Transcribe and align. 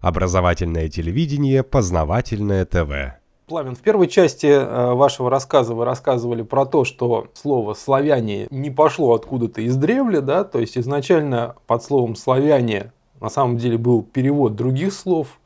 Образовательное 0.00 0.88
телевидение, 0.88 1.62
познавательное 1.62 2.64
ТВ. 2.64 3.18
Пламен, 3.48 3.74
в 3.74 3.80
первой 3.80 4.08
части 4.08 4.46
э, 4.46 4.92
вашего 4.92 5.30
рассказа 5.30 5.74
вы 5.74 5.84
рассказывали 5.84 6.42
про 6.42 6.66
то, 6.66 6.84
что 6.84 7.28
слово 7.32 7.74
«славяне» 7.74 8.46
не 8.50 8.70
пошло 8.70 9.14
откуда-то 9.14 9.62
из 9.62 9.74
древля, 9.76 10.20
да, 10.20 10.44
то 10.44 10.58
есть 10.58 10.76
изначально 10.76 11.56
под 11.66 11.82
словом 11.82 12.14
«славяне» 12.14 12.92
на 13.20 13.30
самом 13.30 13.56
деле 13.56 13.78
был 13.78 14.02
перевод 14.02 14.54
других 14.54 14.92
слов, 14.92 15.40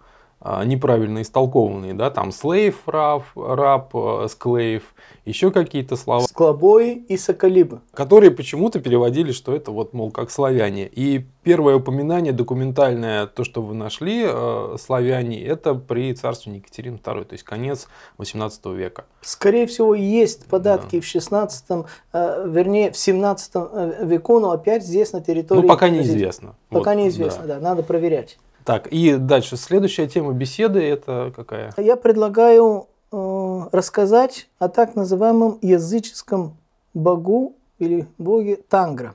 неправильно 0.64 1.22
истолкованные, 1.22 1.94
да, 1.94 2.10
там 2.10 2.32
слейв, 2.32 2.80
раб, 2.86 3.24
раб, 3.36 3.94
склейв, 4.28 4.94
еще 5.24 5.52
какие-то 5.52 5.96
слова. 5.96 6.22
Склобой 6.26 6.94
и 6.94 7.16
соколибы. 7.16 7.80
Которые 7.94 8.32
почему-то 8.32 8.80
переводили, 8.80 9.30
что 9.30 9.54
это 9.54 9.70
вот, 9.70 9.92
мол, 9.92 10.10
как 10.10 10.30
славяне. 10.32 10.88
И 10.88 11.24
первое 11.44 11.76
упоминание 11.76 12.32
документальное, 12.32 13.26
то, 13.26 13.44
что 13.44 13.62
вы 13.62 13.74
нашли, 13.74 14.24
э, 14.26 14.76
славяне, 14.80 15.40
это 15.44 15.74
при 15.74 16.12
царстве 16.12 16.54
Екатерины 16.54 16.96
II, 16.96 17.24
то 17.24 17.32
есть 17.34 17.44
конец 17.44 17.88
18 18.18 18.66
века. 18.66 19.04
Скорее 19.20 19.66
всего, 19.66 19.94
есть 19.94 20.46
податки 20.46 20.96
да. 20.96 21.02
в 21.02 21.04
16 21.04 21.64
э, 22.12 22.44
вернее, 22.48 22.90
в 22.90 22.96
17 22.96 23.50
э, 23.54 24.04
веку, 24.04 24.40
но 24.40 24.50
опять 24.50 24.84
здесь 24.84 25.12
на 25.12 25.20
территории... 25.20 25.60
Ну, 25.60 25.68
пока 25.68 25.88
неизвестно. 25.88 26.56
Пока 26.68 26.94
вот, 26.94 27.00
неизвестно, 27.00 27.44
да. 27.44 27.54
да, 27.54 27.60
надо 27.60 27.84
проверять. 27.84 28.38
Так, 28.64 28.86
и 28.88 29.16
дальше 29.16 29.56
следующая 29.56 30.06
тема 30.06 30.32
беседы 30.32 30.80
это 30.82 31.32
какая? 31.34 31.72
Я 31.76 31.96
предлагаю 31.96 32.86
э, 33.10 33.60
рассказать 33.72 34.48
о 34.58 34.68
так 34.68 34.94
называемом 34.94 35.58
языческом 35.62 36.56
богу 36.94 37.54
или 37.78 38.06
боге 38.18 38.60
Тангра. 38.68 39.14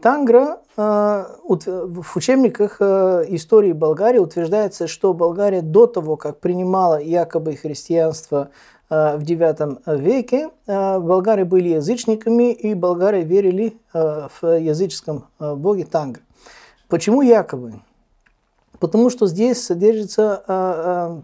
Тангра 0.00 0.60
э, 0.76 1.24
в 1.46 2.16
учебниках 2.16 2.76
э, 2.78 3.24
истории 3.28 3.72
Болгарии 3.72 4.18
утверждается, 4.18 4.86
что 4.86 5.12
Болгария 5.12 5.62
до 5.62 5.88
того, 5.88 6.16
как 6.16 6.38
принимала 6.38 7.00
якобы 7.00 7.56
христианство 7.56 8.50
э, 8.88 9.16
в 9.16 9.22
IX 9.22 9.98
веке, 9.98 10.50
э, 10.68 10.98
болгары 11.00 11.44
были 11.44 11.70
язычниками 11.70 12.52
и 12.52 12.74
болгары 12.74 13.22
верили 13.22 13.76
э, 13.92 14.28
в 14.40 14.46
языческом 14.58 15.26
э, 15.40 15.54
боге 15.56 15.84
Тангра. 15.84 16.22
Почему 16.88 17.22
якобы? 17.22 17.80
Потому 18.80 19.10
что 19.10 19.26
здесь 19.26 19.64
содержится 19.64 20.36
а, 20.36 20.42
а, 20.46 21.22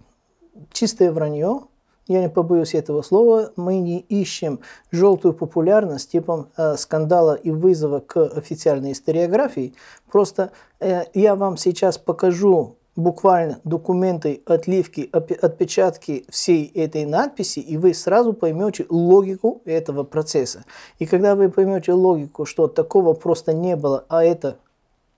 чистое 0.73 1.13
вранье, 1.13 1.63
я 2.07 2.21
не 2.21 2.29
побоюсь 2.29 2.75
этого 2.75 3.01
слова, 3.03 3.53
мы 3.57 3.79
не 3.79 4.01
ищем 4.01 4.61
желтую 4.91 5.33
популярность 5.33 6.11
типом 6.11 6.49
э, 6.57 6.77
скандала 6.77 7.35
и 7.35 7.51
вызова 7.51 8.01
к 8.01 8.23
официальной 8.27 8.93
историографии. 8.93 9.73
Просто 10.13 10.51
э, 10.81 11.05
я 11.15 11.35
вам 11.35 11.57
сейчас 11.57 11.97
покажу 11.97 12.77
буквально 12.95 13.61
документы, 13.65 14.43
отливки, 14.45 15.09
отпечатки 15.13 16.27
всей 16.29 16.67
этой 16.75 17.07
надписи, 17.07 17.59
и 17.61 17.77
вы 17.77 17.95
сразу 17.95 18.35
поймете 18.35 18.87
логику 18.89 19.63
этого 19.65 20.05
процесса. 20.05 20.65
И 20.99 21.07
когда 21.07 21.35
вы 21.35 21.49
поймете 21.49 21.93
логику, 21.93 22.45
что 22.45 22.69
такого 22.69 23.15
просто 23.15 23.53
не 23.53 23.77
было, 23.77 24.05
а 24.09 24.23
это 24.23 24.59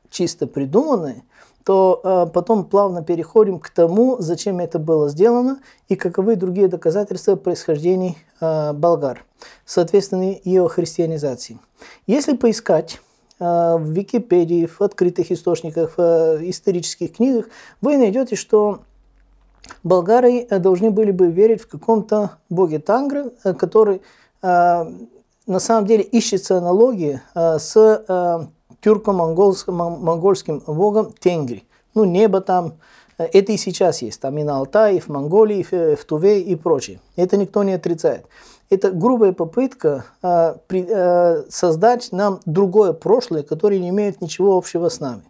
чисто 0.09 0.47
придуманное, 0.47 1.23
то 1.67 2.01
э, 2.05 2.33
потом 2.33 2.65
плавно 2.65 3.03
переходим 3.03 3.59
к 3.59 3.71
тому, 3.71 4.19
зачем 4.21 4.61
это 4.61 4.79
было 4.79 5.09
сделано 5.09 5.59
и 5.89 5.97
каковы 5.97 6.37
другие 6.37 6.69
доказательства 6.69 7.35
происхождения 7.35 8.15
э, 8.41 8.73
болгар, 8.73 9.25
соответственно, 9.65 10.37
ее 10.45 10.69
христианизации. 10.69 11.59
Если 12.07 12.37
поискать 12.37 13.01
э, 13.41 13.45
в 13.79 13.91
Википедии, 13.91 14.67
в 14.67 14.81
открытых 14.81 15.33
источниках, 15.33 15.99
в 15.99 16.39
исторических 16.49 17.17
книгах, 17.17 17.47
вы 17.81 17.97
найдете, 17.97 18.37
что 18.37 18.83
болгары 19.83 20.47
должны 20.47 20.93
были 20.93 21.11
бы 21.11 21.33
верить 21.33 21.63
в 21.63 21.67
каком-то 21.67 22.39
боге 22.49 22.79
Тангра, 22.79 23.33
э, 23.43 23.55
который 23.55 24.03
на 24.41 25.59
самом 25.59 25.87
деле 25.87 26.05
ищется 26.05 26.59
аналогии 26.59 27.21
э, 27.35 27.59
с 27.59 28.49
тюрко-монгольским 28.87 30.61
богом 30.61 31.13
Тенгри. 31.19 31.65
Ну, 31.95 32.05
небо 32.05 32.41
там, 32.41 32.75
э, 33.19 33.25
это 33.25 33.51
и 33.51 33.57
сейчас 33.57 34.01
есть, 34.01 34.21
там 34.21 34.39
и 34.39 34.45
на 34.45 34.59
Алтае, 34.59 34.99
и 34.99 35.01
в 35.01 35.09
Монголии, 35.09 35.59
и 35.59 35.97
в 35.97 36.05
Туве 36.05 36.41
и 36.41 36.55
прочее. 36.55 37.01
Это 37.17 37.37
никто 37.37 37.65
не 37.65 37.73
отрицает. 37.73 38.27
Это 38.71 38.93
грубая 38.93 39.33
попытка 39.33 40.05
э, 40.23 40.55
при, 40.69 40.87
э, 40.89 41.43
создать 41.49 42.13
нам 42.13 42.41
другое 42.47 42.93
прошлое, 42.93 43.43
которое 43.43 43.81
не 43.81 43.89
имеет 43.89 44.21
ничего 44.21 44.57
общего 44.57 44.89
с 44.89 45.01
нами. 45.01 45.23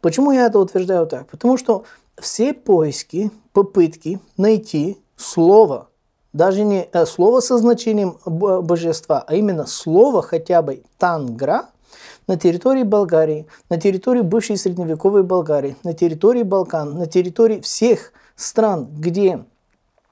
Почему 0.00 0.30
я 0.30 0.46
это 0.46 0.60
утверждаю 0.60 1.08
так? 1.08 1.26
Потому 1.26 1.56
что 1.56 1.82
все 2.16 2.54
поиски, 2.54 3.32
попытки 3.52 4.20
найти 4.36 4.98
слово, 5.16 5.88
даже 6.32 6.62
не 6.62 6.88
э, 6.92 7.06
слово 7.06 7.40
со 7.40 7.58
значением 7.58 8.18
божества, 8.24 9.24
а 9.26 9.34
именно 9.34 9.66
слово 9.66 10.22
хотя 10.22 10.62
бы 10.62 10.84
тангра– 10.96 11.70
на 12.30 12.36
территории 12.36 12.84
Болгарии, 12.84 13.48
на 13.70 13.76
территории 13.76 14.20
бывшей 14.20 14.56
средневековой 14.56 15.24
Болгарии, 15.24 15.76
на 15.82 15.94
территории 15.94 16.44
Балкан, 16.44 16.94
на 16.94 17.06
территории 17.06 17.58
всех 17.60 18.12
стран, 18.36 18.86
где 18.88 19.44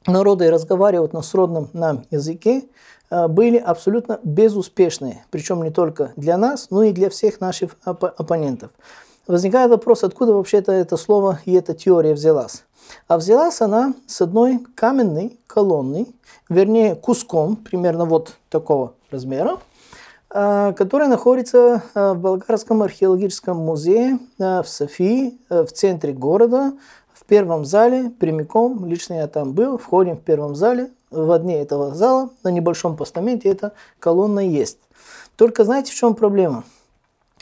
народы 0.04 0.50
разговаривают 0.50 1.12
на 1.12 1.22
сродном 1.22 1.70
нам 1.74 2.06
языке, 2.10 2.64
э, 3.10 3.28
были 3.28 3.56
абсолютно 3.56 4.18
безуспешные, 4.24 5.24
причем 5.30 5.62
не 5.62 5.70
только 5.70 6.12
для 6.16 6.36
нас, 6.36 6.70
но 6.70 6.82
и 6.82 6.90
для 6.90 7.08
всех 7.08 7.40
наших 7.40 7.76
оп 7.86 8.02
оппонентов. 8.02 8.72
Возникает 9.28 9.70
вопрос, 9.70 10.02
откуда 10.02 10.32
вообще-то 10.32 10.72
это 10.72 10.96
слово 10.96 11.38
и 11.44 11.52
эта 11.52 11.72
теория 11.72 12.14
взялась. 12.14 12.64
А 13.06 13.16
взялась 13.16 13.60
она 13.60 13.94
с 14.08 14.20
одной 14.20 14.58
каменной 14.74 15.38
колонной, 15.46 16.08
вернее 16.48 16.96
куском, 16.96 17.54
примерно 17.54 18.06
вот 18.06 18.32
такого 18.50 18.94
размера, 19.12 19.58
которая 20.30 21.08
находится 21.08 21.82
а, 21.94 22.12
в 22.12 22.18
Болгарском 22.18 22.82
археологическом 22.82 23.56
музее 23.56 24.18
а, 24.38 24.62
в 24.62 24.68
Софии, 24.68 25.38
в 25.48 25.68
центре 25.68 26.12
города, 26.12 26.74
в 27.12 27.24
первом 27.24 27.64
зале, 27.64 28.10
прямиком, 28.10 28.86
лично 28.86 29.14
я 29.14 29.26
там 29.26 29.52
был, 29.52 29.78
входим 29.78 30.16
в 30.16 30.20
первом 30.20 30.54
зале, 30.54 30.90
в 31.10 31.30
одне 31.32 31.60
этого 31.60 31.94
зала, 31.94 32.30
на 32.44 32.48
небольшом 32.50 32.96
постаменте 32.96 33.48
эта 33.48 33.72
колонна 33.98 34.40
есть. 34.40 34.78
Только 35.36 35.64
знаете, 35.64 35.92
в 35.92 35.94
чем 35.94 36.14
проблема? 36.14 36.64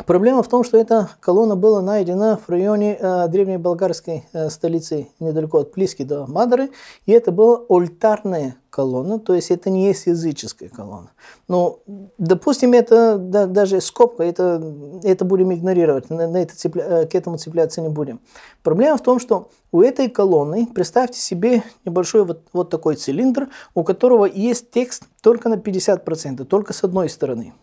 Проблема 0.05 0.43
в 0.43 0.49
том, 0.49 0.63
что 0.63 0.77
эта 0.77 1.11
колонна 1.21 1.57
была 1.57 1.81
найдена 1.81 2.39
в 2.45 2.51
районе 2.51 2.99
э, 3.01 3.29
древней 3.29 3.57
болгарской 3.57 4.27
э, 4.33 4.51
столицы, 4.51 5.09
недалеко 5.21 5.59
от 5.59 5.73
Плиски 5.73 6.03
до 6.03 6.27
Мадары, 6.27 6.71
и 7.07 7.13
это 7.13 7.33
была 7.33 7.63
ольтарная 7.69 8.57
колонна, 8.69 9.19
то 9.19 9.35
есть 9.35 9.51
это 9.51 9.71
не 9.71 9.87
есть 9.87 10.07
языческая 10.07 10.69
колонна. 10.69 11.13
Но, 11.49 11.79
допустим, 12.19 12.75
это 12.75 13.17
да, 13.17 13.47
даже 13.47 13.81
скобка, 13.81 14.23
это, 14.23 14.63
это 15.03 15.25
будем 15.25 15.55
игнорировать, 15.55 16.11
на, 16.11 16.29
на 16.29 16.43
это 16.43 16.55
цепля, 16.55 16.83
э, 16.83 17.07
к 17.07 17.15
этому 17.15 17.39
цепляться 17.39 17.81
не 17.81 17.89
будем. 17.89 18.21
Проблема 18.63 18.99
в 18.99 19.03
том, 19.03 19.19
что 19.19 19.49
у 19.73 19.81
этой 19.81 20.11
колонны, 20.11 20.67
представьте 20.67 21.19
себе 21.19 21.63
небольшой 21.87 22.27
вот, 22.27 22.43
вот 22.53 22.69
такой 22.69 22.97
цилиндр, 22.97 23.49
у 23.75 23.83
которого 23.83 24.27
есть 24.27 24.71
текст 24.71 25.05
только 25.23 25.49
на 25.49 25.55
50%, 25.55 26.45
только 26.45 26.75
с 26.75 26.85
одной 26.85 27.09
стороны. 27.09 27.55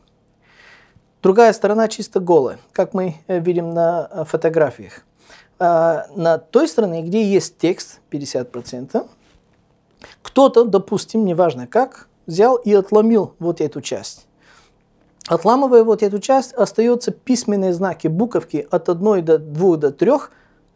Другая 1.23 1.53
сторона 1.53 1.87
чисто 1.87 2.19
голая, 2.19 2.59
как 2.73 2.93
мы 2.93 3.15
э, 3.27 3.39
видим 3.39 3.73
на 3.73 4.09
э, 4.11 4.25
фотографиях. 4.25 5.05
А 5.57 6.05
на 6.13 6.37
той 6.37 6.67
стороне, 6.67 7.01
где 7.01 7.23
есть 7.23 7.57
текст 7.57 8.01
50%, 8.11 9.07
кто-то, 10.21 10.65
допустим, 10.65 11.23
неважно 11.23 11.65
как, 11.65 12.09
взял 12.25 12.57
и 12.57 12.73
отломил 12.73 13.35
вот 13.39 13.61
эту 13.61 13.79
часть. 13.79 14.27
Отламывая 15.29 15.85
вот 15.85 16.03
эту 16.03 16.19
часть, 16.19 16.51
остаются 16.55 17.11
письменные 17.11 17.73
знаки, 17.73 18.09
буковки 18.09 18.67
от 18.69 18.89
1 18.89 19.23
до 19.23 19.37
2 19.37 19.77
до 19.77 19.91
3 19.91 20.11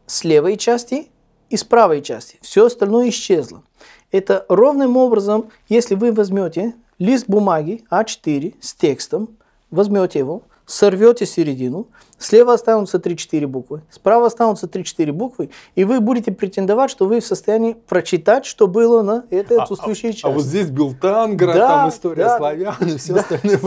с 0.06 0.24
левой 0.24 0.56
части 0.56 1.10
и 1.50 1.58
с 1.58 1.66
правой 1.66 2.02
части. 2.02 2.38
Все 2.42 2.68
остальное 2.68 3.10
исчезло. 3.10 3.64
Это 4.14 4.46
ровным 4.48 4.96
образом, 4.96 5.50
если 5.68 5.96
вы 5.96 6.14
возьмете 6.14 6.74
лист 7.00 7.26
бумаги 7.28 7.84
А4 7.92 8.56
с 8.62 8.74
текстом, 8.74 9.38
возьмете 9.72 10.20
его, 10.20 10.44
сорвете 10.68 11.26
середину, 11.26 11.88
слева 12.20 12.54
останутся 12.54 12.98
3-4 12.98 13.48
буквы, 13.48 13.82
справа 13.90 14.28
останутся 14.28 14.68
3-4 14.68 15.12
буквы, 15.14 15.50
и 15.76 15.86
вы 15.86 16.02
будете 16.02 16.32
претендовать, 16.32 16.92
что 16.92 17.08
вы 17.08 17.22
в 17.22 17.26
состоянии 17.26 17.74
прочитать, 17.88 18.46
что 18.46 18.68
было 18.68 19.02
на 19.02 19.24
этой 19.30 19.58
отсутствующей 19.58 20.10
а, 20.10 20.12
части. 20.12 20.26
А, 20.26 20.30
а 20.30 20.32
вот 20.34 20.44
здесь 20.44 20.70
был 20.70 20.94
тангра, 20.94 21.54
да, 21.54 21.68
там 21.68 21.90
история 21.90 22.26
да, 22.26 22.38
славян 22.38 22.76
и 22.82 22.98
все 22.98 23.14
да. 23.14 23.20
остальное 23.22 23.60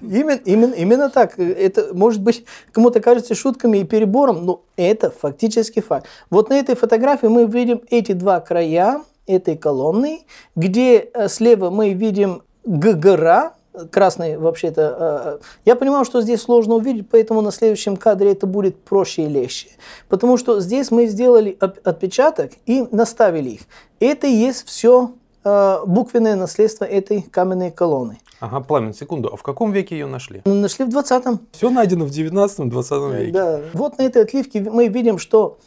именно, 0.00 0.40
именно, 0.44 0.74
именно 0.74 1.10
так. 1.10 1.38
Это 1.38 1.94
может 1.94 2.20
быть 2.20 2.44
кому-то 2.72 3.00
кажется 3.00 3.36
шутками 3.36 3.78
и 3.78 3.84
перебором, 3.84 4.44
но 4.44 4.62
это 4.76 5.10
фактически 5.10 5.80
факт. 5.80 6.06
Вот 6.28 6.50
на 6.50 6.54
этой 6.54 6.74
фотографии 6.74 7.26
мы 7.26 7.46
видим 7.46 7.82
эти 7.88 8.12
два 8.12 8.40
края 8.40 9.02
этой 9.28 9.56
колонны, 9.56 10.24
где 10.56 10.98
э, 10.98 11.28
слева 11.28 11.70
мы 11.70 11.92
видим 11.92 12.42
ГГРА, 12.64 13.52
красный 13.90 14.36
вообще-то. 14.36 15.40
Я 15.64 15.76
понимаю, 15.76 16.04
что 16.04 16.20
здесь 16.20 16.42
сложно 16.42 16.74
увидеть, 16.74 17.08
поэтому 17.10 17.40
на 17.40 17.50
следующем 17.50 17.96
кадре 17.96 18.32
это 18.32 18.46
будет 18.46 18.82
проще 18.82 19.24
и 19.24 19.28
легче. 19.28 19.68
Потому 20.08 20.36
что 20.36 20.60
здесь 20.60 20.90
мы 20.90 21.06
сделали 21.06 21.56
отпечаток 21.60 22.52
и 22.66 22.86
наставили 22.90 23.50
их. 23.50 23.60
Это 24.00 24.26
и 24.26 24.32
есть 24.32 24.66
все 24.66 25.12
буквенное 25.44 26.36
наследство 26.36 26.84
этой 26.84 27.22
каменной 27.22 27.70
колонны. 27.70 28.18
Ага, 28.38 28.60
Пламен, 28.60 28.92
секунду. 28.92 29.30
А 29.32 29.36
в 29.36 29.42
каком 29.42 29.72
веке 29.72 29.96
ее 29.96 30.06
нашли? 30.06 30.42
Ну, 30.44 30.54
нашли 30.54 30.84
в 30.84 30.88
20-м. 30.88 31.40
Все 31.52 31.70
найдено 31.70 32.04
в 32.04 32.10
19-20 32.10 33.16
веке. 33.16 33.32
Да. 33.32 33.60
Вот 33.72 33.98
на 33.98 34.02
этой 34.02 34.22
отливке 34.22 34.60
мы 34.60 34.88
видим, 34.88 35.18
что 35.18 35.58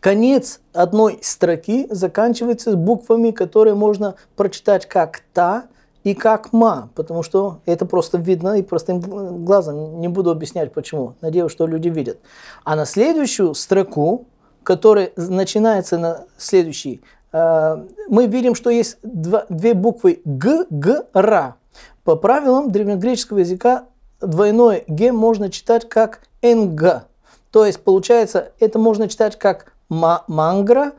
конец 0.00 0.60
одной 0.72 1.18
строки 1.22 1.86
заканчивается 1.90 2.76
буквами, 2.76 3.30
которые 3.30 3.74
можно 3.74 4.14
прочитать 4.36 4.86
как 4.86 5.22
«та», 5.32 5.64
и 6.04 6.14
как 6.14 6.52
ма, 6.52 6.88
потому 6.94 7.22
что 7.22 7.60
это 7.66 7.84
просто 7.84 8.18
видно 8.18 8.58
и 8.58 8.62
простым 8.62 9.00
глазом. 9.44 10.00
Не 10.00 10.08
буду 10.08 10.30
объяснять 10.30 10.72
почему. 10.72 11.14
Надеюсь, 11.20 11.52
что 11.52 11.66
люди 11.66 11.88
видят. 11.88 12.18
А 12.64 12.76
на 12.76 12.86
следующую 12.86 13.54
строку, 13.54 14.26
которая 14.62 15.12
начинается 15.16 15.98
на 15.98 16.24
следующий, 16.38 17.02
э, 17.32 17.86
мы 18.08 18.26
видим, 18.26 18.54
что 18.54 18.70
есть 18.70 18.98
два, 19.02 19.44
две 19.48 19.74
буквы 19.74 20.22
Г, 20.24 20.66
Г, 20.70 21.04
Ра. 21.12 21.56
По 22.04 22.16
правилам 22.16 22.70
древнегреческого 22.70 23.38
языка 23.38 23.84
двойное 24.20 24.84
Г 24.86 25.12
можно 25.12 25.50
читать 25.50 25.88
как 25.88 26.20
НГ. 26.42 27.04
То 27.50 27.66
есть, 27.66 27.82
получается, 27.82 28.52
это 28.58 28.78
можно 28.78 29.08
читать 29.08 29.38
как 29.38 29.72
мангра, 29.88 30.92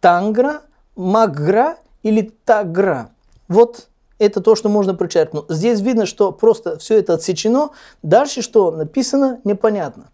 тангра, 0.00 0.62
магра 0.96 1.76
или 2.02 2.32
тагра. 2.44 3.10
Вот 3.48 3.88
это 4.18 4.40
то, 4.40 4.54
что 4.54 4.68
можно. 4.68 4.96
Но 5.32 5.44
здесь 5.48 5.80
видно, 5.80 6.06
что 6.06 6.32
просто 6.32 6.78
все 6.78 6.98
это 6.98 7.14
отсечено. 7.14 7.70
Дальше 8.02 8.42
что 8.42 8.70
написано, 8.70 9.40
непонятно. 9.44 10.10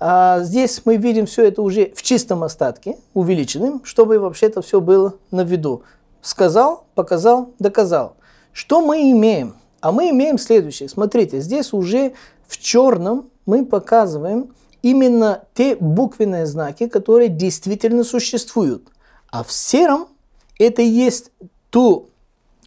А 0.00 0.40
здесь 0.40 0.82
мы 0.84 0.96
видим 0.96 1.26
все 1.26 1.44
это 1.46 1.62
уже 1.62 1.92
в 1.94 2.02
чистом 2.02 2.42
остатке, 2.42 2.96
увеличенным, 3.14 3.84
чтобы 3.84 4.18
вообще-то 4.18 4.60
все 4.60 4.80
было 4.80 5.14
на 5.30 5.42
виду. 5.42 5.82
Сказал, 6.22 6.86
показал, 6.94 7.50
доказал. 7.58 8.16
Что 8.52 8.80
мы 8.80 9.12
имеем? 9.12 9.54
А 9.80 9.92
мы 9.92 10.10
имеем 10.10 10.38
следующее. 10.38 10.88
Смотрите, 10.88 11.40
здесь 11.40 11.72
уже 11.72 12.14
в 12.48 12.58
черном 12.58 13.30
мы 13.46 13.64
показываем 13.64 14.52
именно 14.82 15.44
те 15.54 15.76
буквенные 15.76 16.46
знаки, 16.46 16.88
которые 16.88 17.28
действительно 17.28 18.04
существуют. 18.04 18.88
А 19.30 19.44
в 19.44 19.52
сером 19.52 20.08
это 20.58 20.82
есть 20.82 21.30
ту, 21.70 22.08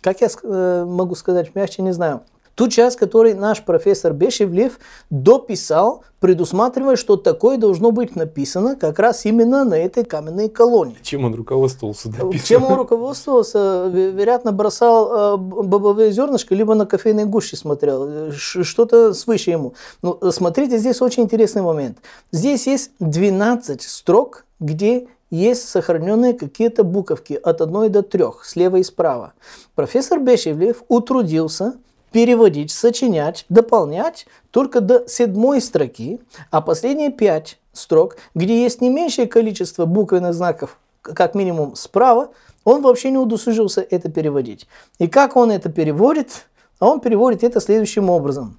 как 0.06 0.22
я 0.22 0.28
э, 0.44 0.86
могу 0.88 1.16
сказать 1.16 1.56
мягче, 1.56 1.82
не 1.82 1.92
знаю, 1.92 2.22
Ту 2.54 2.70
часть, 2.70 2.96
которую 2.96 3.38
наш 3.38 3.62
профессор 3.64 4.14
Бешевлев 4.14 4.80
дописал, 5.10 6.06
предусматривая, 6.22 6.96
что 6.96 7.18
такое 7.18 7.58
должно 7.58 7.92
быть 7.92 8.16
написано 8.16 8.78
как 8.78 8.98
раз 9.00 9.26
именно 9.26 9.66
на 9.66 9.74
этой 9.74 10.06
каменной 10.06 10.48
колонне. 10.48 10.96
Чем 11.02 11.26
он 11.26 11.36
руководствовался? 11.36 12.08
Дописано? 12.08 12.48
Чем 12.48 12.64
он 12.64 12.76
руководствовался? 12.76 13.90
Вероятно, 13.92 14.54
бросал 14.54 15.36
э, 15.36 15.38
бобовые 15.38 16.12
зернышки, 16.12 16.54
либо 16.54 16.76
на 16.76 16.86
кофейной 16.86 17.26
гуще 17.26 17.58
смотрел. 17.58 18.32
Что-то 18.32 19.14
свыше 19.14 19.52
ему. 19.52 19.74
Но 20.02 20.18
ну, 20.22 20.32
смотрите, 20.32 20.78
здесь 20.78 21.02
очень 21.02 21.24
интересный 21.24 21.62
момент. 21.64 21.98
Здесь 22.32 22.68
есть 22.68 22.92
12 23.00 23.82
строк, 23.82 24.46
где 24.62 25.08
есть 25.30 25.68
сохраненные 25.68 26.34
какие-то 26.34 26.84
буковки 26.84 27.34
от 27.34 27.62
одной 27.62 27.90
до 27.90 28.04
трех, 28.04 28.46
слева 28.46 28.78
и 28.78 28.84
справа. 28.84 29.34
Профессор 29.76 30.20
Бешевлев 30.20 30.84
утрудился 30.88 31.74
переводить, 32.12 32.72
сочинять, 32.72 33.46
дополнять 33.50 34.26
только 34.52 34.82
до 34.82 35.08
седьмой 35.08 35.62
строки, 35.62 36.22
а 36.50 36.62
последние 36.62 37.12
пять 37.12 37.60
строк, 37.74 38.18
где 38.34 38.64
есть 38.64 38.82
не 38.82 38.90
меньшее 38.90 39.28
количество 39.28 39.86
буквенных 39.86 40.34
знаков, 40.34 40.80
как 41.02 41.36
минимум 41.36 41.76
справа, 41.76 42.30
он 42.64 42.82
вообще 42.82 43.12
не 43.12 43.18
удосужился 43.18 43.82
это 43.82 44.10
переводить. 44.10 44.68
И 44.98 45.08
как 45.08 45.36
он 45.36 45.52
это 45.52 45.70
переводит? 45.70 46.48
А 46.80 46.88
он 46.88 47.00
переводит 47.00 47.44
это 47.44 47.60
следующим 47.60 48.10
образом. 48.10 48.58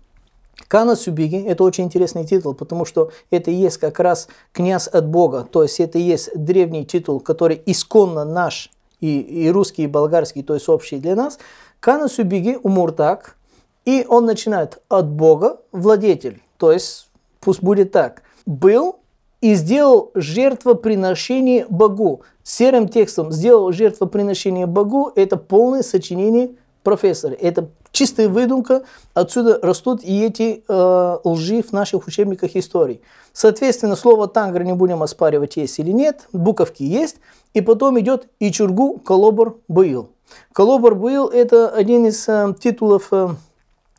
Кана 0.68 0.96
Сюбиги– 0.96 1.44
это 1.46 1.64
очень 1.64 1.84
интересный 1.84 2.24
титул, 2.24 2.54
потому 2.54 2.84
что 2.84 3.10
это 3.30 3.50
и 3.50 3.54
есть 3.54 3.78
как 3.78 4.00
раз 4.00 4.28
князь 4.52 4.88
от 4.88 5.06
Бога, 5.06 5.46
то 5.50 5.62
есть 5.62 5.80
это 5.80 5.98
и 5.98 6.02
есть 6.02 6.30
древний 6.34 6.84
титул, 6.84 7.20
который 7.20 7.62
исконно 7.66 8.24
наш, 8.24 8.70
и, 9.00 9.20
и 9.20 9.50
русский, 9.50 9.84
и 9.84 9.86
болгарский, 9.86 10.42
то 10.42 10.54
есть 10.54 10.68
общий 10.68 10.96
для 10.98 11.14
нас. 11.14 11.38
Кана 11.80 12.08
Сюбиги 12.08 12.58
Умуртак 12.62 13.36
и 13.84 14.04
он 14.08 14.26
начинает 14.26 14.82
от 14.88 15.08
Бога, 15.08 15.60
владетель, 15.72 16.42
то 16.58 16.72
есть 16.72 17.08
пусть 17.40 17.62
будет 17.62 17.92
так, 17.92 18.22
был 18.44 18.96
и 19.40 19.54
сделал 19.54 20.10
жертвоприношение 20.14 21.66
Богу. 21.68 22.22
Серым 22.42 22.88
текстом 22.88 23.30
сделал 23.30 23.70
жертвоприношение 23.72 24.66
Богу, 24.66 25.12
это 25.14 25.36
полное 25.36 25.82
сочинение 25.82 26.50
профессора. 26.82 27.34
Это 27.34 27.68
чистая 27.96 28.28
выдумка, 28.28 28.82
отсюда 29.14 29.58
растут 29.62 30.04
и 30.04 30.22
эти 30.22 30.62
э, 30.68 31.18
лжи 31.24 31.62
в 31.62 31.72
наших 31.72 32.06
учебниках 32.06 32.54
истории. 32.54 33.00
Соответственно, 33.32 33.96
слово 33.96 34.28
тангр 34.28 34.62
не 34.62 34.74
будем 34.74 35.02
оспаривать, 35.02 35.56
есть 35.56 35.78
или 35.78 35.90
нет, 35.90 36.28
буковки 36.32 36.82
есть, 36.82 37.16
и 37.54 37.62
потом 37.62 37.98
идет 37.98 38.28
и 38.38 38.52
чургу 38.52 38.98
колобор 38.98 39.58
был. 39.66 40.10
Колобор 40.52 40.94
был 40.94 41.28
это 41.28 41.70
один 41.70 42.06
из 42.06 42.28
э, 42.28 42.54
титулов 42.60 43.08
э, 43.12 43.30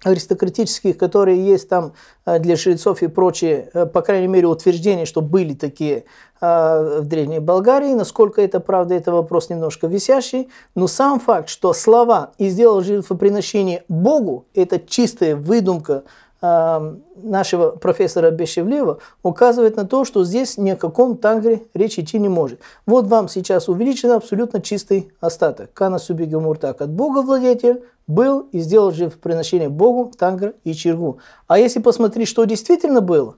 аристократических, 0.04 0.98
которые 0.98 1.44
есть 1.44 1.70
там 1.70 1.94
э, 2.26 2.40
для 2.40 2.56
жрецов 2.56 3.02
и 3.02 3.08
прочее, 3.08 3.70
э, 3.74 3.86
по 3.86 4.02
крайней 4.02 4.28
мере, 4.28 4.48
утверждения, 4.48 5.06
что 5.06 5.22
были 5.22 5.54
такие 5.54 6.06
э, 6.40 7.00
в 7.02 7.06
Древней 7.06 7.40
Болгарии. 7.40 7.94
Насколько 7.94 8.42
это 8.42 8.60
правда, 8.60 8.96
это 8.96 9.12
вопрос 9.12 9.50
немножко 9.50 9.88
висящий. 9.88 10.50
Но 10.76 10.88
сам 10.88 11.20
факт, 11.20 11.50
что 11.50 11.74
слова 11.74 12.32
«и 12.38 12.50
сделал 12.50 12.82
жертвоприношение 12.82 13.84
Богу»– 13.88 14.46
это 14.54 14.80
чистая 14.80 15.36
выдумка 15.36 16.04
нашего 16.42 17.72
профессора 17.72 18.30
Бешевлева 18.30 19.00
указывает 19.24 19.76
на 19.76 19.86
то, 19.86 20.06
что 20.06 20.24
здесь 20.24 20.58
ни 20.58 20.70
о 20.70 20.76
каком 20.76 21.18
тангре 21.18 21.64
речь 21.74 21.98
идти 21.98 22.20
не 22.20 22.30
может. 22.30 22.60
Вот 22.86 23.08
вам 23.08 23.28
сейчас 23.28 23.68
увеличен 23.68 24.12
абсолютно 24.12 24.62
чистый 24.62 25.12
остаток. 25.20 25.74
Кана 25.74 25.98
Субиги 25.98 26.36
от 26.36 26.90
Бога 26.92 27.24
владетель 27.24 27.84
был 28.06 28.48
и 28.52 28.60
сделал 28.60 28.92
жертвоприношение 28.92 29.70
Богу, 29.70 30.12
тангр 30.18 30.54
и 30.64 30.74
чергу. 30.74 31.18
А 31.48 31.58
если 31.58 31.80
посмотреть, 31.80 32.28
что 32.28 32.46
действительно 32.46 33.02
было, 33.02 33.36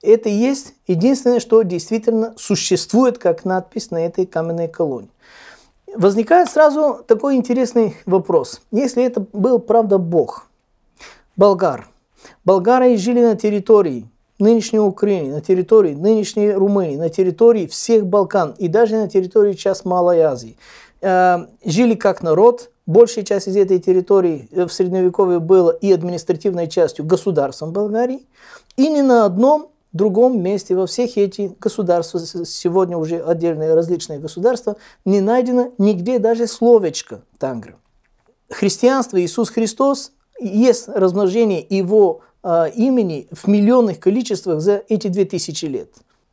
это 0.00 0.28
и 0.28 0.32
есть 0.32 0.74
единственное, 0.86 1.40
что 1.40 1.62
действительно 1.62 2.34
существует 2.36 3.18
как 3.18 3.44
надпись 3.44 3.90
на 3.90 4.06
этой 4.06 4.24
каменной 4.24 4.68
колонне. 4.68 5.08
Возникает 5.94 6.48
сразу 6.48 7.02
такой 7.06 7.36
интересный 7.36 7.96
вопрос. 8.06 8.60
Если 8.70 9.02
это 9.02 9.26
был, 9.32 9.58
правда, 9.58 9.98
Бог, 9.98 10.46
болгар– 11.36 11.88
Болгары 12.44 12.96
жили 12.96 13.20
на 13.20 13.36
территории 13.36 14.06
нынешней 14.38 14.80
Украины, 14.80 15.34
на 15.34 15.40
территории 15.40 15.94
нынешней 15.94 16.52
Румынии, 16.52 16.96
на 16.96 17.08
территории 17.08 17.66
всех 17.66 18.06
Балкан 18.06 18.54
и 18.58 18.68
даже 18.68 18.96
на 18.96 19.08
территории 19.08 19.52
сейчас 19.52 19.84
Малой 19.84 20.20
Азии. 20.20 20.56
Э, 21.00 21.46
жили 21.64 21.94
как 21.94 22.22
народ, 22.22 22.70
большая 22.86 23.24
часть 23.24 23.48
из 23.48 23.56
этой 23.56 23.78
территории 23.78 24.48
в 24.52 24.68
Средневековье 24.68 25.40
была 25.40 25.72
и 25.72 25.92
административной 25.92 26.68
частью 26.68 27.04
государством 27.04 27.72
Болгарии, 27.72 28.26
и 28.76 28.88
ни 28.88 29.00
на 29.00 29.24
одном 29.24 29.70
другом 29.92 30.42
месте 30.42 30.74
во 30.74 30.86
всех 30.86 31.16
этих 31.16 31.58
государствах, 31.58 32.24
сегодня 32.46 32.96
уже 32.96 33.18
отдельные 33.18 33.74
различные 33.74 34.18
государства, 34.18 34.76
не 35.04 35.20
найдено 35.20 35.72
нигде 35.78 36.18
даже 36.18 36.46
словечко 36.46 37.22
тангра. 37.38 37.76
Христианство, 38.50 39.20
Иисус 39.20 39.50
Христос 39.50 40.12
есть 40.40 40.88
размножение 40.88 41.64
его 41.68 42.20
э, 42.42 42.70
имени 42.74 43.28
в 43.30 43.48
миллионных 43.48 44.00
количествах 44.00 44.60
за 44.60 44.82
эти 44.88 45.08
две 45.08 45.24
тысячи 45.24 45.66
лет. 45.66 45.90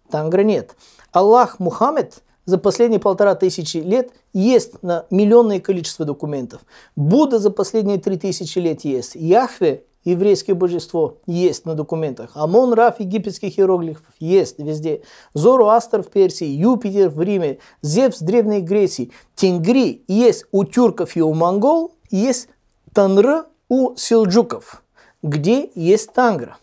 Тангра 0.09 0.43
нет. 0.43 0.75
Аллах 1.11 1.59
Мухаммед 1.59 2.21
за 2.45 2.57
последние 2.57 2.99
полтора 2.99 3.35
тысячи 3.35 3.77
лет 3.77 4.11
есть 4.33 4.83
на 4.83 5.05
миллионное 5.09 5.59
количество 5.59 6.05
документов. 6.05 6.61
Будда 6.95 7.39
за 7.39 7.51
последние 7.51 7.97
три 7.97 8.17
тысячи 8.17 8.59
лет 8.59 8.83
есть. 8.83 9.15
Яхве, 9.15 9.85
еврейское 10.03 10.53
божество, 10.53 11.19
есть 11.25 11.65
на 11.65 11.75
документах. 11.75 12.31
Амон 12.33 12.73
Раф 12.73 12.99
египетских 12.99 13.57
иероглифов 13.57 14.13
есть 14.19 14.59
везде. 14.59 15.03
Зороастер 15.33 16.03
в 16.03 16.09
Персии, 16.09 16.45
Юпитер 16.45 17.09
в 17.09 17.21
Риме, 17.21 17.59
Зевс 17.81 18.19
в 18.19 18.25
Древней 18.25 18.59
Греции. 18.59 19.11
Тенгри 19.35 20.03
есть 20.07 20.45
у 20.51 20.65
тюрков 20.65 21.15
и 21.15 21.21
у 21.21 21.33
монгол, 21.33 21.95
есть 22.11 22.49
Танры 22.93 23.43
у 23.73 23.95
селджуков, 23.95 24.83
где 25.23 25.71
есть 25.73 26.13
тангра. 26.13 26.57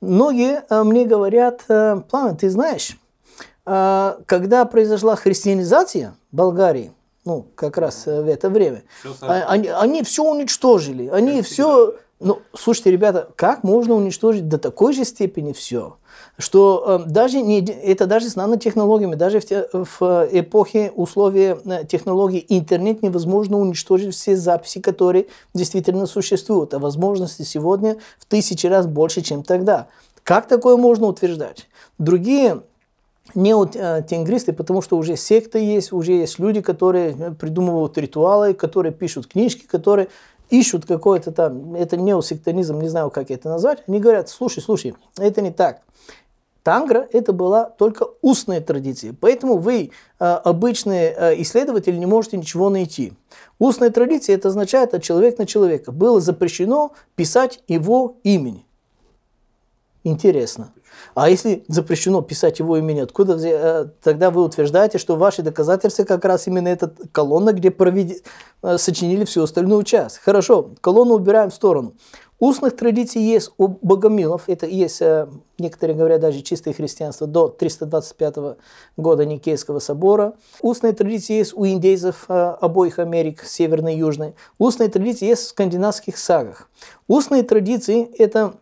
Многие 0.00 0.64
э, 0.68 0.82
мне 0.82 1.04
говорят, 1.04 1.62
э, 1.68 2.00
Пламен, 2.10 2.36
ты 2.36 2.50
знаешь, 2.50 2.98
э, 3.64 4.16
когда 4.26 4.64
произошла 4.64 5.14
христианизация 5.14 6.16
Болгарии, 6.32 6.92
ну, 7.24 7.46
как 7.54 7.78
раз 7.78 8.06
в 8.06 8.28
это 8.28 8.50
время, 8.50 8.82
они, 9.20 9.68
они 9.68 10.02
все 10.02 10.24
уничтожили, 10.24 11.06
они 11.06 11.40
все, 11.42 11.94
Ну, 12.18 12.40
слушайте, 12.52 12.90
ребята, 12.90 13.28
как 13.36 13.62
можно 13.62 13.94
уничтожить 13.94 14.48
до 14.48 14.58
такой 14.58 14.92
же 14.92 15.04
степени 15.04 15.52
все, 15.52 15.98
что 16.38 17.02
э, 17.06 17.10
даже 17.10 17.40
не, 17.40 17.64
это 17.64 18.06
даже 18.06 18.28
с 18.28 18.36
нанотехнологиями, 18.36 19.14
даже 19.14 19.40
в, 19.40 19.46
те, 19.46 19.68
в 19.72 20.28
эпохе 20.32 20.92
условий 20.94 21.56
э, 21.64 21.84
технологий 21.86 22.44
интернет 22.48 23.02
невозможно 23.02 23.58
уничтожить 23.58 24.14
все 24.14 24.36
записи, 24.36 24.80
которые 24.80 25.26
действительно 25.54 26.06
существуют, 26.06 26.74
а 26.74 26.78
возможности 26.78 27.42
сегодня 27.42 27.96
в 28.18 28.26
тысячи 28.26 28.66
раз 28.66 28.86
больше, 28.86 29.22
чем 29.22 29.42
тогда. 29.42 29.86
Как 30.22 30.46
такое 30.46 30.76
можно 30.76 31.06
утверждать? 31.06 31.68
Другие 31.98 32.62
неотенгристы, 33.34 34.52
потому 34.52 34.82
что 34.82 34.96
уже 34.96 35.16
секты 35.16 35.58
есть, 35.58 35.92
уже 35.92 36.12
есть 36.12 36.38
люди, 36.38 36.60
которые 36.60 37.14
придумывают 37.38 37.96
ритуалы, 37.98 38.54
которые 38.54 38.92
пишут 38.92 39.26
книжки, 39.26 39.66
которые 39.66 40.08
ищут 40.50 40.86
какой-то 40.86 41.32
там, 41.32 41.74
это 41.74 41.96
неосектанизм, 41.96 42.80
не 42.80 42.88
знаю, 42.88 43.10
как 43.10 43.30
это 43.30 43.48
назвать, 43.48 43.82
они 43.88 43.98
говорят, 43.98 44.28
слушай, 44.28 44.62
слушай, 44.62 44.94
это 45.18 45.40
не 45.40 45.50
так. 45.50 45.80
Тангра 46.66 47.06
это 47.12 47.32
была 47.32 47.70
только 47.70 48.08
устная 48.22 48.60
традиция, 48.60 49.14
поэтому 49.20 49.56
вы, 49.56 49.92
э, 50.18 50.24
обычные 50.24 51.14
э, 51.16 51.40
исследователи, 51.42 51.96
не 51.96 52.06
можете 52.06 52.38
ничего 52.38 52.70
найти. 52.70 53.12
Устная 53.60 53.90
традиция 53.90 54.34
это 54.34 54.48
означает 54.48 54.92
от 54.92 55.00
человека 55.00 55.42
на 55.42 55.46
человека. 55.46 55.92
Было 55.92 56.20
запрещено 56.20 56.90
писать 57.14 57.62
его 57.68 58.16
имени. 58.24 58.66
Интересно. 60.02 60.72
А 61.14 61.30
если 61.30 61.64
запрещено 61.68 62.20
писать 62.20 62.58
его 62.58 62.76
имени, 62.76 63.00
откуда 63.00 63.38
э, 63.40 63.86
тогда 64.02 64.30
вы 64.30 64.42
утверждаете, 64.42 64.98
что 64.98 65.16
ваши 65.16 65.42
доказательства 65.42 66.04
как 66.04 66.24
раз 66.24 66.46
именно 66.46 66.68
эта 66.68 66.92
колонна, 67.12 67.52
где 67.52 67.70
проведи, 67.70 68.22
э, 68.62 68.76
сочинили 68.76 69.24
всю 69.24 69.42
остальную 69.42 69.84
часть? 69.84 70.18
Хорошо, 70.18 70.70
колонну 70.80 71.14
убираем 71.14 71.50
в 71.50 71.54
сторону. 71.54 71.94
Устных 72.38 72.76
традиций 72.76 73.22
есть 73.22 73.50
у 73.56 73.68
богомилов, 73.68 74.48
это 74.48 74.66
есть, 74.66 75.00
э, 75.00 75.26
некоторые 75.58 75.96
говорят, 75.96 76.20
даже 76.20 76.42
чистое 76.42 76.74
христианство 76.74 77.26
до 77.26 77.48
325 77.48 78.58
года 78.98 79.24
Никейского 79.24 79.78
собора. 79.78 80.34
Устные 80.60 80.92
традиции 80.92 81.34
есть 81.34 81.54
у 81.54 81.66
индейцев 81.66 82.26
обоих 82.28 82.98
Америк, 82.98 83.42
северной 83.42 83.94
и 83.94 83.98
южной. 83.98 84.34
Устные 84.58 84.90
традиции 84.90 85.26
есть 85.26 85.44
в 85.44 85.48
скандинавских 85.48 86.18
сагах. 86.18 86.68
Устные 87.08 87.42
традиции– 87.42 88.10
это 88.18 88.54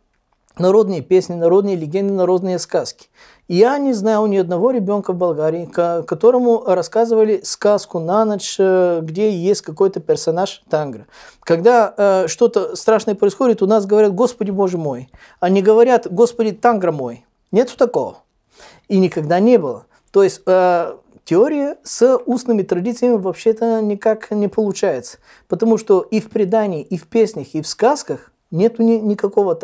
народные 0.58 1.02
песни, 1.02 1.34
народные 1.34 1.76
легенды, 1.76 2.12
народные 2.12 2.58
сказки. 2.58 3.08
Я 3.46 3.76
не 3.76 3.92
знаю 3.92 4.24
ни 4.26 4.38
одного 4.38 4.70
ребенка 4.70 5.12
в 5.12 5.16
Болгарии, 5.16 5.66
которому 5.66 6.64
рассказывали 6.64 7.42
сказку 7.44 7.98
на 7.98 8.24
ночь, 8.24 8.56
э, 8.58 9.00
где 9.02 9.30
есть 9.30 9.60
какой-то 9.60 10.00
персонаж 10.00 10.62
Тангра. 10.70 11.06
Когда 11.40 11.92
э, 11.94 12.26
что-то 12.26 12.74
страшное 12.74 13.14
происходит, 13.14 13.60
у 13.60 13.66
нас 13.66 13.84
говорят 13.84 14.14
«Господи 14.14 14.50
Боже 14.50 14.78
мой», 14.78 15.10
а 15.40 15.50
не 15.50 15.60
говорят 15.60 16.06
«Господи 16.10 16.52
Тангра 16.52 16.90
мой». 16.90 17.26
Нет 17.52 17.74
такого. 17.76 18.16
И 18.88 18.98
никогда 18.98 19.40
не 19.40 19.58
было. 19.58 19.84
То 20.10 20.22
есть 20.22 20.40
э, 20.46 20.96
теория 21.26 21.76
с 21.82 22.16
устными 22.24 22.62
традициями 22.62 23.16
вообще-то 23.16 23.82
никак 23.82 24.30
не 24.30 24.48
получается. 24.48 25.18
Потому 25.48 25.76
что 25.76 26.00
и 26.00 26.18
в 26.18 26.30
предании, 26.30 26.80
и 26.80 26.96
в 26.96 27.06
песнях, 27.08 27.48
и 27.52 27.60
в 27.60 27.66
сказках 27.66 28.32
нету 28.50 28.82
ни, 28.82 28.94
никакого 28.94 29.54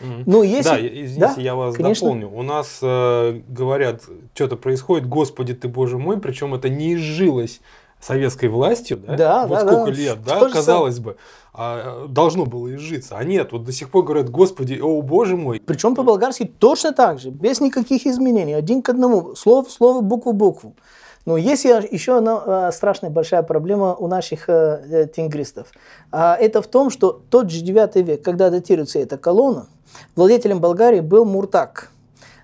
Ну, 0.00 0.42
если... 0.42 0.70
Да, 0.70 0.80
извините, 0.80 1.18
да? 1.18 1.34
я 1.38 1.54
вас 1.54 1.76
Конечно. 1.76 2.08
дополню. 2.08 2.30
У 2.30 2.42
нас 2.42 2.78
э, 2.82 3.40
говорят, 3.48 4.02
что-то 4.34 4.56
происходит, 4.56 5.08
Господи 5.08 5.54
ты, 5.54 5.68
Боже 5.68 5.98
мой, 5.98 6.20
причем 6.20 6.54
это 6.54 6.68
не 6.68 6.94
изжилось 6.94 7.60
советской 8.00 8.48
властью, 8.48 8.98
да? 8.98 9.16
Да, 9.16 9.46
вот 9.46 9.60
да, 9.60 9.66
сколько 9.66 9.90
да. 9.90 9.96
лет, 9.96 10.18
да, 10.24 10.40
Тоже 10.40 10.54
казалось 10.54 10.98
бы, 10.98 11.16
а, 11.52 12.06
должно 12.06 12.44
было 12.44 12.74
изжиться. 12.74 13.16
А 13.16 13.24
нет, 13.24 13.52
вот 13.52 13.64
до 13.64 13.72
сих 13.72 13.90
пор 13.90 14.04
говорят, 14.04 14.30
Господи, 14.30 14.78
о 14.80 15.00
Боже 15.02 15.36
мой. 15.36 15.60
Причем 15.64 15.94
по-болгарски 15.94 16.44
точно 16.44 16.92
так 16.92 17.18
же, 17.18 17.30
без 17.30 17.60
никаких 17.60 18.06
изменений, 18.06 18.54
один 18.54 18.82
к 18.82 18.90
одному, 18.90 19.34
слово 19.34 19.64
в 19.64 19.70
слово, 19.70 20.02
букву 20.02 20.32
в 20.32 20.34
букву. 20.34 20.76
Но 21.26 21.36
есть 21.36 21.64
еще 21.64 22.18
одна 22.18 22.70
страшная 22.72 23.10
большая 23.10 23.42
проблема 23.42 23.94
у 23.94 24.06
наших 24.06 24.48
э, 24.48 24.80
э, 24.90 25.06
тенгристов. 25.06 25.66
А 26.12 26.36
это 26.36 26.62
в 26.62 26.68
том, 26.68 26.88
что 26.88 27.20
тот 27.30 27.50
же 27.50 27.62
9 27.62 27.96
век, 27.96 28.22
когда 28.22 28.48
датируется 28.48 29.00
эта 29.00 29.18
колонна, 29.18 29.66
владетелем 30.14 30.60
Болгарии 30.60 31.00
был 31.00 31.24
Муртак. 31.24 31.90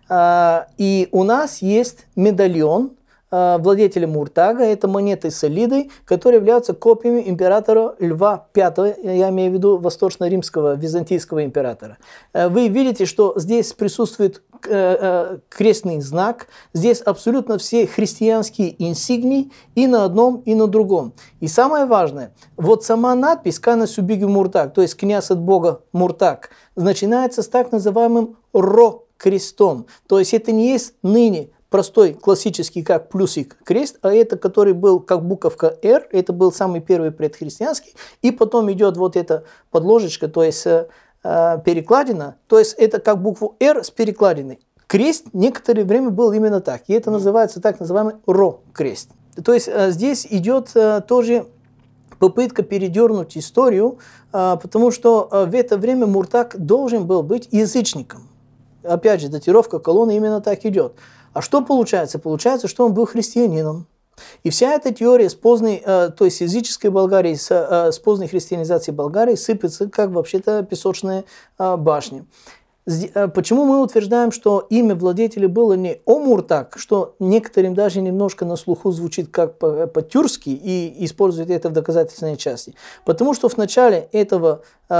А, 0.08 0.66
и 0.78 1.08
у 1.12 1.22
нас 1.22 1.62
есть 1.62 2.06
медальон, 2.16 2.90
Э, 3.34 3.56
владетеля 3.58 4.06
Муртага, 4.06 4.62
это 4.62 4.88
монеты 4.88 5.30
с 5.30 5.36
солидой, 5.36 5.90
которые 6.04 6.38
являются 6.38 6.74
копиями 6.74 7.22
императора 7.24 7.94
Льва 7.98 8.48
V, 8.54 8.94
я 9.02 9.30
имею 9.30 9.50
в 9.50 9.54
виду 9.54 9.78
восточно-римского, 9.78 10.74
византийского 10.76 11.42
императора. 11.42 11.96
Э, 12.34 12.48
вы 12.48 12.68
видите, 12.68 13.06
что 13.06 13.32
здесь 13.36 13.72
присутствует 13.72 14.42
э, 14.68 15.38
крестный 15.48 16.02
знак, 16.02 16.48
здесь 16.74 17.00
абсолютно 17.00 17.56
все 17.56 17.86
христианские 17.86 18.74
инсигнии 18.86 19.50
и 19.74 19.86
на 19.86 20.04
одном, 20.04 20.42
и 20.44 20.54
на 20.54 20.66
другом. 20.66 21.14
И 21.40 21.48
самое 21.48 21.86
важное, 21.86 22.34
вот 22.58 22.84
сама 22.84 23.14
надпись 23.14 23.58
«Кана 23.58 23.86
Субиги 23.86 24.24
Муртаг», 24.24 24.74
то 24.74 24.82
есть 24.82 24.94
«Князь 24.94 25.30
от 25.30 25.38
Бога 25.38 25.80
Муртаг», 25.94 26.50
начинается 26.76 27.42
с 27.42 27.48
так 27.48 27.72
называемым 27.72 28.36
«ро» 28.52 29.04
крестом. 29.16 29.86
То 30.06 30.18
есть 30.18 30.34
это 30.34 30.52
не 30.52 30.68
есть 30.68 30.94
ныне 31.02 31.48
простой, 31.72 32.12
классический, 32.12 32.82
как 32.82 33.08
плюсик 33.08 33.56
крест, 33.64 33.98
а 34.02 34.12
это, 34.12 34.36
который 34.36 34.74
был 34.74 35.00
как 35.00 35.24
буковка 35.24 35.76
R, 35.82 36.06
это 36.12 36.32
был 36.32 36.52
самый 36.52 36.80
первый 36.80 37.10
предхристианский, 37.10 37.94
и 38.20 38.30
потом 38.30 38.70
идет 38.70 38.96
вот 38.96 39.16
эта 39.16 39.44
подложечка, 39.70 40.28
то 40.28 40.44
есть 40.44 40.64
э, 40.66 40.86
э, 41.24 41.58
перекладина, 41.64 42.36
то 42.46 42.58
есть 42.60 42.74
это 42.74 43.00
как 43.00 43.20
букву 43.20 43.56
R 43.58 43.82
с 43.82 43.90
перекладиной. 43.90 44.60
Крест 44.86 45.28
некоторое 45.32 45.84
время 45.84 46.10
был 46.10 46.30
именно 46.32 46.60
так, 46.60 46.82
и 46.86 46.92
это 46.92 47.10
называется 47.10 47.60
так 47.60 47.80
называемый 47.80 48.16
ро-крест. 48.26 49.08
То 49.42 49.54
есть 49.54 49.68
э, 49.68 49.90
здесь 49.90 50.26
идет 50.28 50.70
э, 50.74 51.00
тоже 51.00 51.46
попытка 52.18 52.62
передернуть 52.62 53.36
историю, 53.38 53.98
э, 54.32 54.56
потому 54.62 54.90
что 54.90 55.28
э, 55.32 55.46
в 55.46 55.54
это 55.54 55.78
время 55.78 56.06
Муртак 56.06 56.54
должен 56.58 57.06
был 57.06 57.22
быть 57.22 57.48
язычником. 57.50 58.28
Опять 58.82 59.22
же, 59.22 59.28
датировка 59.28 59.78
колонны 59.78 60.16
именно 60.16 60.40
так 60.40 60.66
идет. 60.66 60.94
А 61.32 61.42
что 61.42 61.62
получается? 61.62 62.18
Получается, 62.18 62.68
что 62.68 62.86
он 62.86 62.94
был 62.94 63.06
христианином. 63.06 63.86
И 64.42 64.50
вся 64.50 64.74
эта 64.74 64.92
теория 64.92 65.30
с 65.30 65.34
поздней, 65.34 65.82
э, 65.84 66.10
то 66.16 66.24
есть 66.24 66.40
языческой 66.40 66.90
Болгарии, 66.90 67.34
с, 67.34 67.50
э, 67.50 67.92
с 67.92 67.98
поздней 67.98 68.28
христианизацией 68.28 68.94
Болгарии 68.94 69.34
сыпется, 69.34 69.88
как 69.88 70.10
вообще-то 70.10 70.62
песочная 70.62 71.24
э, 71.58 71.76
башня. 71.76 72.26
Э, 72.86 73.28
почему 73.28 73.64
мы 73.64 73.80
утверждаем, 73.80 74.32
что 74.32 74.66
имя 74.68 74.94
владетеля 74.94 75.48
было 75.48 75.74
не 75.74 76.00
Омуртак, 76.06 76.76
что 76.78 77.14
некоторым 77.20 77.74
даже 77.74 78.00
немножко 78.00 78.44
на 78.44 78.56
слуху 78.56 78.90
звучит 78.90 79.30
как 79.30 79.58
по-тюркски 79.58 80.50
и 80.50 81.04
используют 81.04 81.50
это 81.50 81.68
в 81.68 81.72
доказательственной 81.72 82.36
части? 82.36 82.74
Потому 83.04 83.34
что 83.34 83.48
в 83.48 83.56
начале 83.56 84.08
этого, 84.12 84.62
э, 84.88 84.94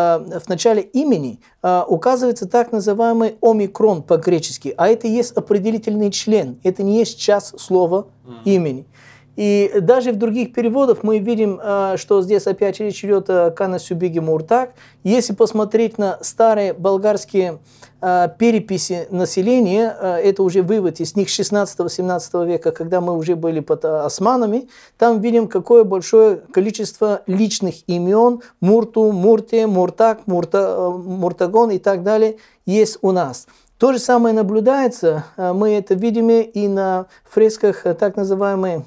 в 0.44 0.48
начале 0.48 0.82
имени 0.82 1.40
э, 1.62 1.82
указывается 1.88 2.48
так 2.48 2.70
называемый 2.72 3.36
омикрон 3.40 4.02
по-гречески, 4.02 4.72
а 4.76 4.88
это 4.88 5.08
есть 5.08 5.32
определительный 5.32 6.10
член, 6.10 6.60
это 6.62 6.82
не 6.82 6.98
есть 6.98 7.18
час 7.18 7.52
слова 7.58 8.06
имени. 8.44 8.86
И 9.36 9.72
даже 9.80 10.12
в 10.12 10.16
других 10.16 10.52
переводах 10.52 11.02
мы 11.02 11.18
видим, 11.18 11.58
э, 11.62 11.96
что 11.96 12.20
здесь 12.20 12.46
опять 12.46 12.80
речь 12.80 13.02
идет 13.02 13.30
о 13.30 13.50
Кана 13.50 13.78
Сюбиге 13.78 14.20
Муртак. 14.20 14.74
Если 15.04 15.32
посмотреть 15.32 15.96
на 15.96 16.18
старые 16.20 16.74
болгарские 16.74 17.58
э, 18.02 18.28
переписи 18.38 19.06
населения, 19.10 19.96
э, 19.98 20.16
это 20.16 20.42
уже 20.42 20.62
вывод 20.62 21.00
из 21.00 21.16
них 21.16 21.28
16-17 21.28 22.46
века, 22.46 22.72
когда 22.72 23.00
мы 23.00 23.16
уже 23.16 23.34
были 23.34 23.60
под 23.60 23.86
османами, 23.86 24.68
там 24.98 25.20
видим, 25.22 25.48
какое 25.48 25.84
большое 25.84 26.36
количество 26.36 27.22
личных 27.26 27.88
имен, 27.88 28.42
Мурту, 28.60 29.12
Мурте, 29.12 29.66
Муртак, 29.66 30.26
Мурта, 30.26 30.90
Муртагон 30.90 31.70
и 31.70 31.78
так 31.78 32.02
далее 32.02 32.36
есть 32.66 32.98
у 33.00 33.12
нас. 33.12 33.46
То 33.78 33.92
же 33.92 33.98
самое 33.98 34.32
наблюдается, 34.32 35.24
мы 35.36 35.70
это 35.70 35.94
видим 35.94 36.30
и 36.30 36.68
на 36.68 37.06
фресках 37.24 37.82
так 37.98 38.14
называемой 38.14 38.84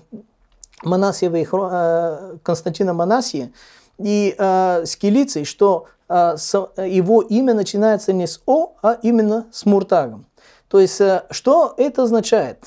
Манасьевой, 0.84 1.48
э, 1.52 2.38
Константина 2.44 2.94
Манасия 2.94 3.52
и 3.98 4.36
э, 4.38 4.86
с 4.86 4.96
Килицей, 4.96 5.46
что 5.46 5.88
э, 6.10 6.36
его 6.78 7.22
имя 7.22 7.54
начинается 7.54 8.14
не 8.14 8.28
с 8.28 8.42
О, 8.46 8.74
а 8.82 8.98
именно 9.02 9.46
с 9.52 9.66
Муртагом. 9.66 10.26
То 10.68 10.80
есть, 10.80 11.02
что 11.30 11.74
это 11.78 12.04
означает? 12.04 12.66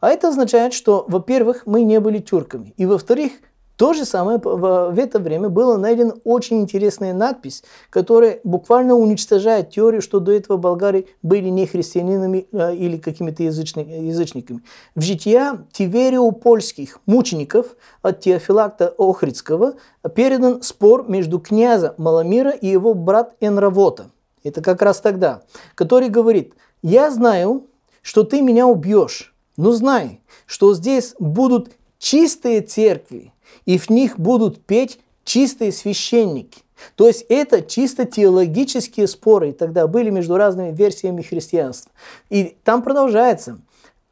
А 0.00 0.10
это 0.10 0.28
означает, 0.28 0.72
что, 0.72 1.04
во-первых, 1.08 1.62
мы 1.66 1.82
не 1.82 1.98
были 1.98 2.18
тюрками, 2.18 2.72
и, 2.76 2.86
во-вторых, 2.86 3.32
то 3.78 3.92
же 3.92 4.04
самое 4.04 4.40
в, 4.42 4.98
это 4.98 5.20
время 5.20 5.48
было 5.48 5.76
найдена 5.76 6.14
очень 6.24 6.60
интересная 6.62 7.14
надпись, 7.14 7.62
которая 7.90 8.40
буквально 8.42 8.94
уничтожает 8.94 9.70
теорию, 9.70 10.02
что 10.02 10.18
до 10.18 10.32
этого 10.32 10.56
болгары 10.56 11.06
были 11.22 11.48
не 11.48 11.64
христианинами 11.64 12.48
а, 12.52 12.72
или 12.72 12.96
какими-то 12.96 13.44
язычниками. 13.44 14.62
В 14.96 15.00
жития 15.00 15.64
Тивериопольских 15.70 16.98
мучеников 17.06 17.76
от 18.02 18.18
Теофилакта 18.18 18.92
Охридского 18.98 19.74
передан 20.12 20.60
спор 20.62 21.08
между 21.08 21.38
князем 21.38 21.92
Маламира 21.98 22.50
и 22.50 22.66
его 22.66 22.94
брат 22.94 23.36
Энравота. 23.38 24.10
Это 24.42 24.60
как 24.60 24.82
раз 24.82 25.00
тогда, 25.00 25.42
который 25.76 26.08
говорит, 26.08 26.54
я 26.82 27.12
знаю, 27.12 27.68
что 28.02 28.24
ты 28.24 28.42
меня 28.42 28.66
убьешь, 28.66 29.36
но 29.56 29.70
знай, 29.70 30.20
что 30.46 30.74
здесь 30.74 31.14
будут 31.20 31.70
чистые 32.00 32.62
церкви, 32.62 33.32
и 33.68 33.76
в 33.76 33.90
них 33.90 34.18
будут 34.18 34.64
петь 34.64 34.98
чистые 35.24 35.72
священники. 35.72 36.62
То 36.94 37.06
есть 37.06 37.26
это 37.28 37.60
чисто 37.60 38.06
теологические 38.06 39.06
споры 39.06 39.52
тогда 39.52 39.86
были 39.86 40.08
между 40.08 40.38
разными 40.38 40.74
версиями 40.74 41.20
христианства. 41.20 41.92
И 42.30 42.56
там 42.64 42.82
продолжается. 42.82 43.60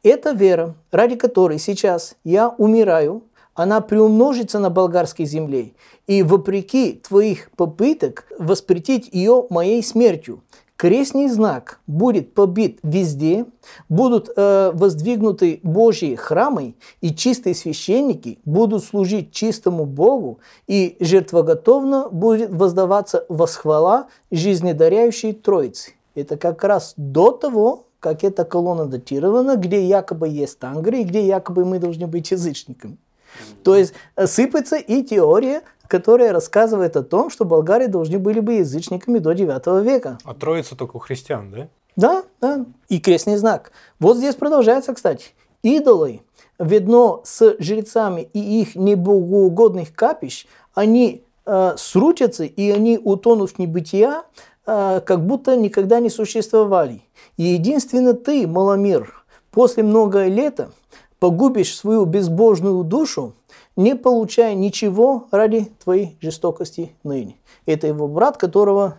Эта 0.03 0.29
вера, 0.29 0.75
ради 0.91 1.15
которой 1.15 1.57
сейчас 1.57 2.17
я 2.23 2.49
умираю, 2.49 3.23
она 3.55 3.81
приумножится 3.81 4.59
на 4.59 4.69
болгарской 4.69 5.25
земле. 5.25 5.73
И 6.05 6.21
вопреки 6.21 6.93
твоих 6.93 7.49
попыток 7.57 8.27
воспретить 8.37 9.09
ее 9.11 9.47
моей 9.49 9.81
смертью, 9.81 10.43
Крестный 10.77 11.27
знак 11.27 11.79
будет 11.87 12.35
побит 12.35 12.77
везде, 12.83 13.47
будут 13.89 14.29
э, 14.35 14.71
воздвигнуты 14.75 15.59
Божьи 15.63 16.13
храмы, 16.13 16.75
и 17.01 17.15
чистые 17.15 17.55
священники 17.55 18.37
будут 18.45 18.83
служить 18.83 19.31
чистому 19.31 19.85
Богу, 19.85 20.37
и 20.67 20.95
жертвоготовно 20.99 22.09
будет 22.09 22.51
воздаваться 22.51 23.25
восхвала 23.27 24.05
жизнедаряющей 24.29 25.33
Троицы. 25.33 25.93
Это 26.13 26.37
как 26.37 26.63
раз 26.63 26.93
до 26.95 27.31
того, 27.31 27.87
как 27.99 28.23
эта 28.23 28.45
колонна 28.45 28.85
датирована, 28.85 29.55
где 29.55 29.83
якобы 29.83 30.29
есть 30.29 30.59
тангры, 30.59 30.99
и 30.99 31.03
где 31.03 31.25
якобы 31.25 31.65
мы 31.65 31.79
должны 31.79 32.05
быть 32.05 32.29
язычниками. 32.29 32.99
То 33.63 33.75
есть 33.75 33.93
э, 34.15 34.27
сыпется 34.27 34.77
и 34.77 35.03
теория 35.03 35.61
которая 35.87 36.33
рассказывает 36.33 36.95
о 36.97 37.03
том, 37.03 37.29
что 37.29 37.45
болгары 37.45 37.87
должны 37.87 38.19
были 38.19 38.39
бы 38.39 38.55
язычниками 38.55 39.19
до 39.19 39.33
9 39.33 39.83
века. 39.85 40.17
А 40.23 40.33
троица 40.33 40.75
только 40.75 40.97
у 40.97 40.99
христиан, 40.99 41.51
да? 41.51 41.67
Да, 41.95 42.23
да. 42.41 42.65
И 42.89 42.99
крестный 42.99 43.37
знак. 43.37 43.71
Вот 43.99 44.17
здесь 44.17 44.35
продолжается, 44.35 44.93
кстати. 44.93 45.29
Идолы, 45.63 46.21
видно 46.59 47.21
с 47.23 47.55
жрецами 47.59 48.29
и 48.33 48.61
их 48.61 48.75
небогоугодных 48.75 49.93
капищ, 49.93 50.45
они 50.75 51.23
э, 51.45 51.73
срутятся 51.77 52.43
и 52.43 52.69
они 52.69 52.99
утонут 53.03 53.51
в 53.51 53.59
небытия, 53.59 54.23
э, 54.65 55.01
как 55.05 55.25
будто 55.25 55.55
никогда 55.55 55.99
не 55.99 56.09
существовали. 56.09 57.01
И 57.37 57.43
единственно 57.43 58.13
ты, 58.13 58.45
Маломир, 58.45 59.25
после 59.51 59.81
много 59.81 60.27
лета 60.27 60.69
погубишь 61.19 61.75
свою 61.75 62.05
безбожную 62.05 62.83
душу, 62.83 63.33
не 63.75 63.95
получая 63.95 64.55
ничего 64.55 65.27
ради 65.31 65.71
твоей 65.83 66.17
жестокости 66.21 66.93
ныне. 67.03 67.37
Это 67.65 67.87
его 67.87 68.07
брат, 68.07 68.37
которого 68.37 68.97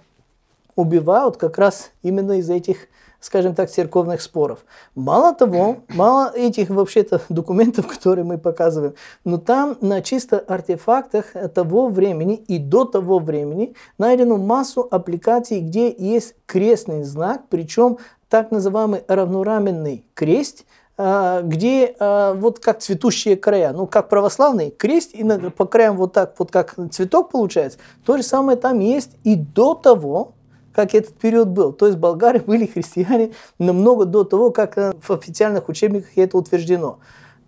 убивают 0.77 1.37
как 1.37 1.59
раз 1.59 1.91
именно 2.03 2.39
из 2.39 2.49
этих, 2.49 2.87
скажем 3.19 3.55
так, 3.57 3.69
церковных 3.71 4.23
споров. 4.23 4.65
Мало 4.95 5.35
того, 5.35 5.79
мало 5.89 6.31
этих 6.33 6.71
вообще-то 6.71 7.21
документов, 7.29 7.87
которые 7.89 8.25
мы 8.25 8.39
показываем, 8.39 8.95
но 9.25 9.39
там 9.39 9.77
на 9.81 10.03
чисто 10.03 10.39
артефактах 10.39 11.33
того 11.53 11.89
времени 11.89 12.37
и 12.37 12.59
до 12.59 12.85
того 12.85 13.19
времени 13.19 13.75
найдено 13.99 14.37
массу 14.37 14.87
аппликаций, 14.89 15.61
где 15.61 15.93
есть 15.93 16.35
крестный 16.47 17.03
знак, 17.03 17.43
причем 17.49 17.99
так 18.29 18.51
называемый 18.51 19.03
равнораменный 19.09 20.05
крест– 20.15 20.65
где 20.99 21.95
а, 22.01 22.35
вот 22.35 22.59
как 22.59 22.81
цветущие 22.81 23.37
края, 23.37 23.73
ну 23.73 23.87
как 23.87 24.09
православный 24.09 24.71
крест, 24.71 25.13
и 25.15 25.25
по 25.51 25.65
краям 25.65 25.97
вот 25.97 26.13
так 26.13 26.35
вот 26.39 26.51
как 26.51 26.75
цветок 26.91 27.31
получается, 27.31 27.79
то 28.05 28.17
же 28.17 28.25
самое 28.25 28.59
там 28.59 28.81
есть 28.81 29.13
и 29.23 29.37
до 29.37 29.75
того, 29.77 30.33
как 30.73 30.95
этот 30.95 31.15
период 31.15 31.49
был. 31.49 31.73
То 31.73 31.87
есть 31.87 31.99
болгары 31.99 32.41
были 32.41 32.67
христиане 32.67 33.33
намного 33.61 34.07
до 34.07 34.25
того, 34.25 34.51
как 34.51 34.77
э, 34.77 34.93
в 35.01 35.11
официальных 35.13 35.69
учебниках 35.69 36.11
это 36.17 36.37
утверждено. 36.37 36.99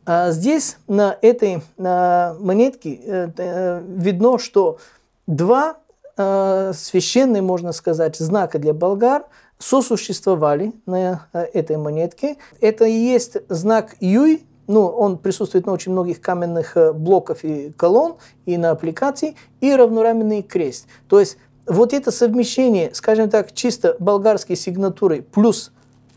А 0.06 0.30
здесь 0.30 0.78
на 0.88 1.16
этой 1.20 1.62
монетке 1.76 3.00
э, 3.04 3.30
э, 3.36 3.82
видно, 3.86 4.38
что 4.38 4.78
два 5.26 5.76
священные, 6.16 7.40
можно 7.40 7.72
сказать, 7.72 8.16
знака 8.16 8.58
для 8.58 8.74
болгар– 8.74 9.24
сосуществовали 9.60 10.72
на 10.86 11.28
э, 11.32 11.44
этой 11.52 11.76
монетке. 11.76 12.36
Это 12.60 12.86
и 12.86 12.92
есть 12.92 13.36
знак 13.48 13.94
Юй, 14.00 14.42
ну, 14.66 14.86
он 14.86 15.18
присутствует 15.18 15.66
на 15.66 15.72
очень 15.72 15.92
многих 15.92 16.20
каменных 16.20 16.76
э, 16.76 16.92
блоках 16.92 17.44
и 17.44 17.70
колонн, 17.76 18.16
и 18.46 18.56
на 18.56 18.70
аппликации, 18.70 19.36
и 19.60 19.72
равнораменный 19.72 20.42
крест. 20.42 20.86
То 21.08 21.20
есть 21.20 21.36
вот 21.66 21.92
это 21.92 22.10
совмещение, 22.10 22.90
скажем 22.94 23.28
так, 23.30 23.52
чисто 23.52 23.96
болгарской 24.00 24.56
сигнатуры 24.56 25.22
плюс 25.22 25.72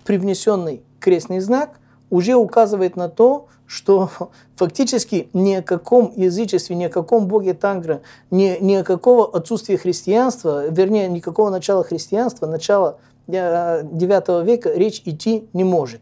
привнесенный 0.06 0.82
крестный 1.00 1.40
знак 1.40 1.80
уже 2.10 2.36
указывает 2.36 2.96
на 2.96 3.10
то, 3.10 3.48
что 3.66 4.10
фактически 4.56 5.30
ни 5.34 5.56
о 5.56 5.62
каком 5.62 6.14
язычестве, 6.16 6.76
ни 6.76 6.86
о 6.86 6.90
каком 6.90 7.28
боге 7.28 7.54
Тангра, 7.54 8.02
ни, 8.32 8.58
ни 8.62 8.76
о 8.76 8.84
какого 8.84 9.36
отсутствия 9.36 9.78
христианства, 9.78 10.70
вернее, 10.70 11.08
никакого 11.08 11.50
начала 11.50 11.84
христианства, 11.84 12.46
начала 12.46 13.00
9 13.28 14.46
века 14.46 14.72
речь 14.74 15.02
идти 15.06 15.48
не 15.54 15.64
может. 15.64 16.02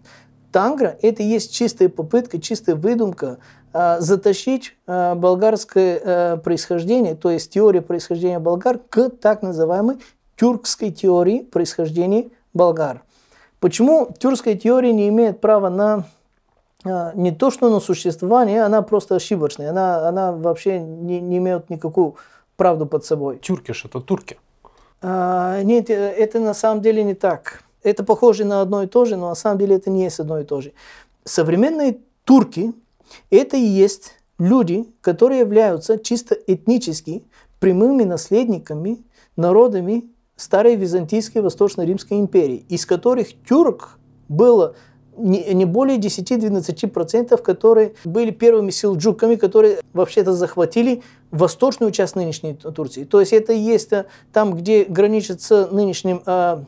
Тангра– 0.51 0.97
это 1.01 1.23
есть 1.23 1.53
чистая 1.53 1.89
попытка, 1.89 2.39
чистая 2.39 2.75
выдумка 2.75 3.37
а, 3.73 3.99
затащить 4.01 4.75
а, 4.85 5.15
болгарское 5.15 6.01
а, 6.03 6.37
происхождение, 6.37 7.15
то 7.15 7.31
есть 7.31 7.51
теория 7.51 7.81
происхождения 7.81 8.39
болгар, 8.39 8.79
к 8.89 9.09
так 9.09 9.41
называемой 9.43 9.97
тюркской 10.35 10.91
теории 10.91 11.39
происхождения 11.39 12.29
болгар. 12.53 13.03
Почему 13.59 14.13
тюркская 14.17 14.55
теория 14.55 14.91
не 14.91 15.07
имеет 15.09 15.39
права 15.39 15.69
на 15.69 16.05
не 17.13 17.31
то, 17.31 17.51
что 17.51 17.69
на 17.69 17.79
существование, 17.79 18.63
она 18.63 18.81
просто 18.81 19.15
ошибочная, 19.15 19.69
она, 19.69 20.07
она 20.07 20.31
вообще 20.31 20.79
не, 20.79 21.21
не 21.21 21.37
имеет 21.37 21.69
никакую 21.69 22.15
правду 22.57 22.87
под 22.87 23.05
собой. 23.05 23.37
Тюркиш– 23.37 23.85
это 23.85 24.01
турки. 24.01 24.39
А, 25.01 25.61
нет, 25.63 25.89
э, 25.89 25.93
это 25.93 26.39
на 26.39 26.53
самом 26.53 26.81
деле 26.81 27.03
не 27.03 27.13
так. 27.13 27.63
Это 27.83 28.03
похоже 28.03 28.45
на 28.45 28.61
одно 28.61 28.83
и 28.83 28.87
то 28.87 29.05
же, 29.05 29.17
но 29.17 29.29
на 29.29 29.35
самом 29.35 29.57
деле 29.57 29.75
это 29.75 29.89
не 29.89 30.03
есть 30.03 30.19
одно 30.19 30.39
и 30.39 30.43
то 30.43 30.61
же. 30.61 30.73
Современные 31.23 31.99
турки– 32.23 32.73
это 33.31 33.57
и 33.57 33.61
есть 33.61 34.13
люди, 34.37 34.87
которые 35.01 35.39
являются 35.39 35.97
чисто 35.97 36.35
этнически 36.35 37.23
прямыми 37.59 38.03
наследниками 38.03 39.03
народами 39.35 40.05
старой 40.35 40.75
Византийской 40.75 41.41
Восточно-Римской 41.41 42.19
империи, 42.19 42.65
из 42.69 42.85
которых 42.85 43.29
тюрк 43.47 43.97
было 44.29 44.75
не, 45.17 45.53
не 45.53 45.65
более 45.65 45.97
10-12%, 45.97 47.37
которые 47.41 47.93
были 48.05 48.31
первыми 48.31 48.71
селджуками, 48.71 49.35
которые 49.35 49.79
вообще-то 49.93 50.33
захватили 50.33 51.03
восточную 51.31 51.91
часть 51.91 52.15
нынешней 52.15 52.53
Турции. 52.53 53.03
То 53.03 53.19
есть 53.19 53.33
это 53.33 53.53
есть 53.53 53.93
э, 53.93 54.05
там, 54.33 54.55
где 54.55 54.83
граничит 54.83 55.41
с 55.41 55.67
нынешним 55.71 56.21
э, 56.25 56.63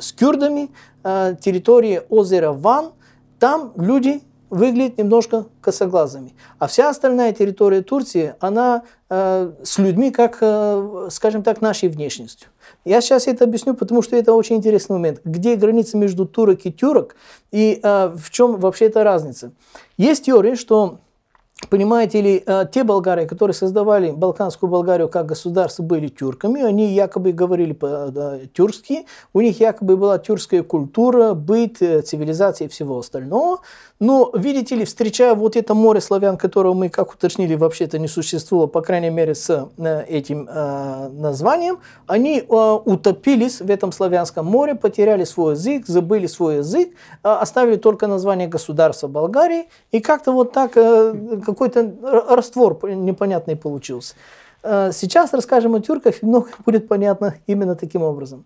с 0.00 0.12
кюрдами, 0.12 0.70
э, 1.04 1.36
территория 1.40 2.04
озера 2.08 2.52
Ван, 2.52 2.92
там 3.38 3.72
люди 3.76 4.22
выглядят 4.52 4.98
немножко 4.98 5.46
косоглазыми. 5.62 6.34
А 6.58 6.66
вся 6.66 6.90
остальная 6.90 7.32
территория 7.32 7.80
Турции, 7.80 8.34
она 8.38 8.82
э, 9.08 9.50
с 9.62 9.78
людьми, 9.78 10.10
как, 10.10 10.38
э, 10.42 11.08
скажем 11.10 11.42
так, 11.42 11.62
нашей 11.62 11.88
внешностью. 11.88 12.50
Я 12.84 13.00
сейчас 13.00 13.26
это 13.26 13.44
объясню, 13.44 13.72
потому 13.72 14.02
что 14.02 14.14
это 14.14 14.34
очень 14.34 14.56
интересный 14.56 14.92
момент. 14.92 15.22
Где 15.24 15.56
граница 15.56 15.96
между 15.96 16.26
турок 16.26 16.66
и 16.66 16.70
тюрок 16.70 17.16
и 17.50 17.80
э, 17.82 18.14
в 18.14 18.30
чем 18.30 18.60
вообще 18.60 18.86
эта 18.86 19.02
разница? 19.02 19.52
Есть 19.96 20.26
теория, 20.26 20.54
что 20.54 21.00
Понимаете 21.70 22.20
ли, 22.20 22.42
э, 22.44 22.66
те 22.70 22.84
болгары, 22.84 23.26
которые 23.26 23.54
создавали 23.54 24.10
Балканскую 24.10 24.68
Болгарию 24.68 25.08
как 25.08 25.26
государство, 25.26 25.82
были 25.82 26.08
тюрками, 26.08 26.62
они 26.62 26.92
якобы 26.92 27.32
говорили 27.32 27.72
по-тюркски, 27.72 29.06
у 29.32 29.40
них 29.40 29.60
якобы 29.60 29.96
была 29.96 30.18
тюркская 30.18 30.62
культура, 30.62 31.34
быт, 31.34 31.80
э, 31.80 32.02
цивилизация 32.02 32.66
и 32.66 32.68
всего 32.68 32.98
остального. 32.98 33.60
Но, 34.00 34.32
видите 34.34 34.74
ли, 34.74 34.84
встречая 34.84 35.34
вот 35.34 35.56
это 35.56 35.74
море 35.74 36.00
славян, 36.00 36.36
которого 36.36 36.74
мы, 36.74 36.88
как 36.88 37.14
уточнили, 37.14 37.54
вообще-то 37.54 37.98
не 37.98 38.08
существовало, 38.08 38.66
по 38.66 38.82
крайней 38.82 39.10
мере, 39.10 39.34
с 39.34 39.48
э, 39.78 40.04
этим 40.08 40.48
названием, 41.22 41.78
они 42.06 42.42
утопились 42.42 43.60
в 43.60 43.70
этом 43.70 43.92
славянском 43.92 44.44
море, 44.44 44.74
потеряли 44.74 45.24
свой 45.24 45.54
язык, 45.54 45.86
забыли 45.86 46.26
свой 46.26 46.56
язык, 46.56 46.90
оставили 47.22 47.76
только 47.76 48.08
название 48.08 48.48
государства 48.48 49.08
Болгарии, 49.08 49.68
и 49.92 50.00
как-то 50.00 50.32
вот 50.32 50.52
так, 50.52 50.76
какой-то 51.54 51.94
раствор 52.28 52.78
непонятный 52.90 53.56
получился. 53.56 54.14
Сейчас 54.62 55.32
расскажем 55.32 55.74
о 55.74 55.80
тюрках, 55.80 56.22
и 56.22 56.26
много 56.26 56.50
будет 56.66 56.88
понятно 56.88 57.34
именно 57.46 57.74
таким 57.74 58.02
образом. 58.02 58.44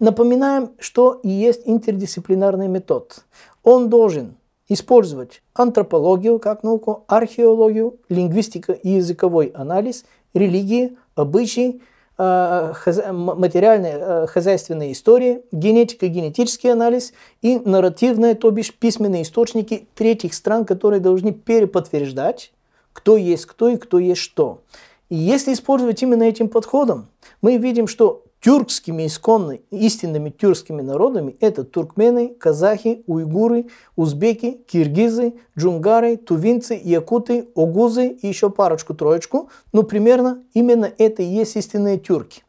Напоминаем, 0.00 0.70
что 0.78 1.20
и 1.22 1.28
есть 1.28 1.62
интердисциплинарный 1.64 2.68
метод. 2.68 3.24
Он 3.64 3.88
должен 3.90 4.36
использовать 4.68 5.42
антропологию 5.54 6.38
как 6.38 6.62
науку, 6.62 7.04
археологию, 7.08 7.96
лингвистика 8.08 8.72
и 8.72 8.90
языковой 8.90 9.46
анализ, 9.46 10.04
религии, 10.34 10.96
обычаи, 11.14 11.80
э, 12.18 13.12
материальные 13.12 13.98
э, 13.98 14.26
хозяйственные 14.26 14.92
истории, 14.92 15.42
генетика, 15.52 16.08
генетический 16.08 16.72
анализ 16.72 17.12
и 17.42 17.58
нарративные, 17.58 18.34
то 18.34 18.50
бишь 18.50 18.74
письменные 18.74 19.22
источники 19.22 19.86
третьих 19.94 20.34
стран, 20.34 20.64
которые 20.64 21.00
должны 21.00 21.32
переподтверждать, 21.32 22.52
кто 22.92 23.16
есть 23.16 23.46
кто 23.46 23.68
и 23.68 23.76
кто 23.76 23.98
есть 23.98 24.20
что. 24.20 24.60
И 25.08 25.16
если 25.16 25.52
использовать 25.52 26.02
именно 26.02 26.24
этим 26.24 26.48
подходом, 26.48 27.08
мы 27.40 27.56
видим, 27.56 27.86
что 27.86 28.24
тюркскими 28.40 29.06
исконно 29.06 29.58
истинными 29.70 30.30
тюркскими 30.30 30.82
народами 30.82 31.36
это 31.40 31.64
туркмены, 31.64 32.28
казахи, 32.28 33.02
уйгуры, 33.06 33.66
узбеки, 33.96 34.60
киргизы, 34.66 35.34
джунгары, 35.58 36.16
тувинцы, 36.16 36.80
якуты, 36.82 37.48
огузы 37.54 38.08
и 38.08 38.26
еще 38.26 38.50
парочку-троечку. 38.50 39.50
Но 39.72 39.82
примерно 39.82 40.44
именно 40.54 40.90
это 40.98 41.22
и 41.22 41.26
есть 41.26 41.56
истинные 41.56 41.98
тюрки. 41.98 42.42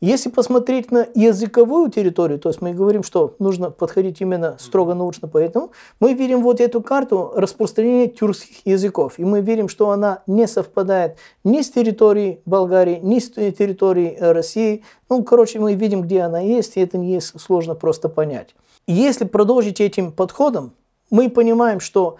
Если 0.00 0.28
посмотреть 0.28 0.92
на 0.92 1.08
языковую 1.14 1.90
территорию, 1.90 2.38
то 2.38 2.50
есть 2.50 2.60
мы 2.60 2.72
говорим, 2.72 3.02
что 3.02 3.34
нужно 3.40 3.72
подходить 3.72 4.20
именно 4.20 4.56
строго 4.60 4.94
научно, 4.94 5.26
поэтому 5.26 5.72
мы 5.98 6.14
видим 6.14 6.42
вот 6.42 6.60
эту 6.60 6.80
карту 6.82 7.32
распространения 7.34 8.06
тюркских 8.06 8.64
языков. 8.64 9.14
И 9.18 9.24
мы 9.24 9.40
видим, 9.40 9.68
что 9.68 9.90
она 9.90 10.22
не 10.28 10.46
совпадает 10.46 11.16
ни 11.42 11.62
с 11.62 11.70
территорией 11.70 12.40
Болгарии, 12.46 13.00
ни 13.02 13.18
с 13.18 13.30
территорией 13.30 14.16
России. 14.20 14.84
Ну, 15.10 15.24
короче, 15.24 15.58
мы 15.58 15.74
видим, 15.74 16.02
где 16.02 16.20
она 16.20 16.38
есть, 16.38 16.76
и 16.76 16.80
это 16.80 16.96
не 16.96 17.14
есть 17.14 17.40
сложно 17.40 17.74
просто 17.74 18.08
понять. 18.08 18.54
если 18.86 19.24
продолжить 19.24 19.80
этим 19.80 20.12
подходом, 20.12 20.72
мы 21.10 21.28
понимаем, 21.28 21.80
что 21.80 22.18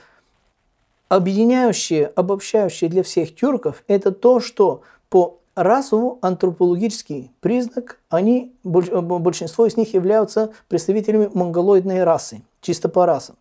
объединяющее, 1.09 2.07
обобщающее 2.07 2.91
для 2.91 3.05
всех 3.05 3.35
тюрков– 3.35 3.85
это 3.87 4.11
то, 4.11 4.41
что 4.41 4.83
по 5.09 5.39
расово-антропологический 5.63 7.31
признак, 7.41 7.99
они, 8.09 8.55
большинство 8.63 9.67
из 9.67 9.77
них 9.77 9.95
являются 9.95 10.53
представителями 10.69 11.31
монголоидной 11.33 12.05
расы, 12.05 12.43
чисто 12.61 12.89
по 12.89 13.07
расам. 13.07 13.37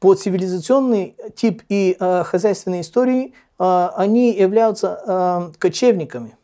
По 0.00 0.14
цивилизационный 0.14 1.16
тип 1.34 1.62
и 1.68 1.96
э, 1.98 2.22
хозяйственной 2.24 2.80
истории 2.80 3.34
э, 3.58 3.88
они 3.96 4.32
являются 4.32 5.02
э, 5.04 5.58
кочевниками. 5.58 6.37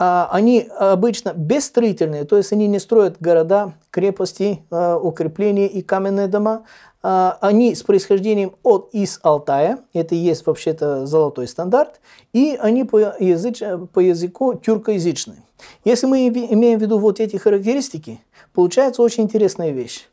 А 0.00 0.28
они 0.30 0.68
обычно 0.78 1.32
бесстроительные, 1.34 2.24
то 2.24 2.36
есть 2.36 2.52
они 2.52 2.68
не 2.68 2.78
строят 2.78 3.16
города, 3.18 3.72
крепости, 3.90 4.62
э, 4.70 4.94
укрепления 4.94 5.66
и 5.66 5.82
каменные 5.82 6.28
дома. 6.28 6.62
А, 7.02 7.38
они 7.40 7.74
с 7.74 7.82
происхождением 7.82 8.52
от 8.62 8.90
из 8.92 9.18
Алтая, 9.22 9.80
это 9.92 10.14
есть 10.14 10.46
вообще-то 10.46 11.06
золотой 11.06 11.48
стандарт, 11.48 12.00
и 12.32 12.58
они 12.60 12.84
по, 12.84 12.98
языч, 12.98 13.60
по 13.92 14.00
языку 14.00 14.54
тюркоязычные. 14.54 15.42
Если 15.84 16.06
мы 16.06 16.28
имеем 16.28 16.78
в 16.78 16.82
виду 16.82 16.98
вот 16.98 17.18
эти 17.18 17.36
характеристики, 17.36 18.20
получается 18.52 19.02
очень 19.02 19.24
интересная 19.24 19.70
вещь. 19.70 20.08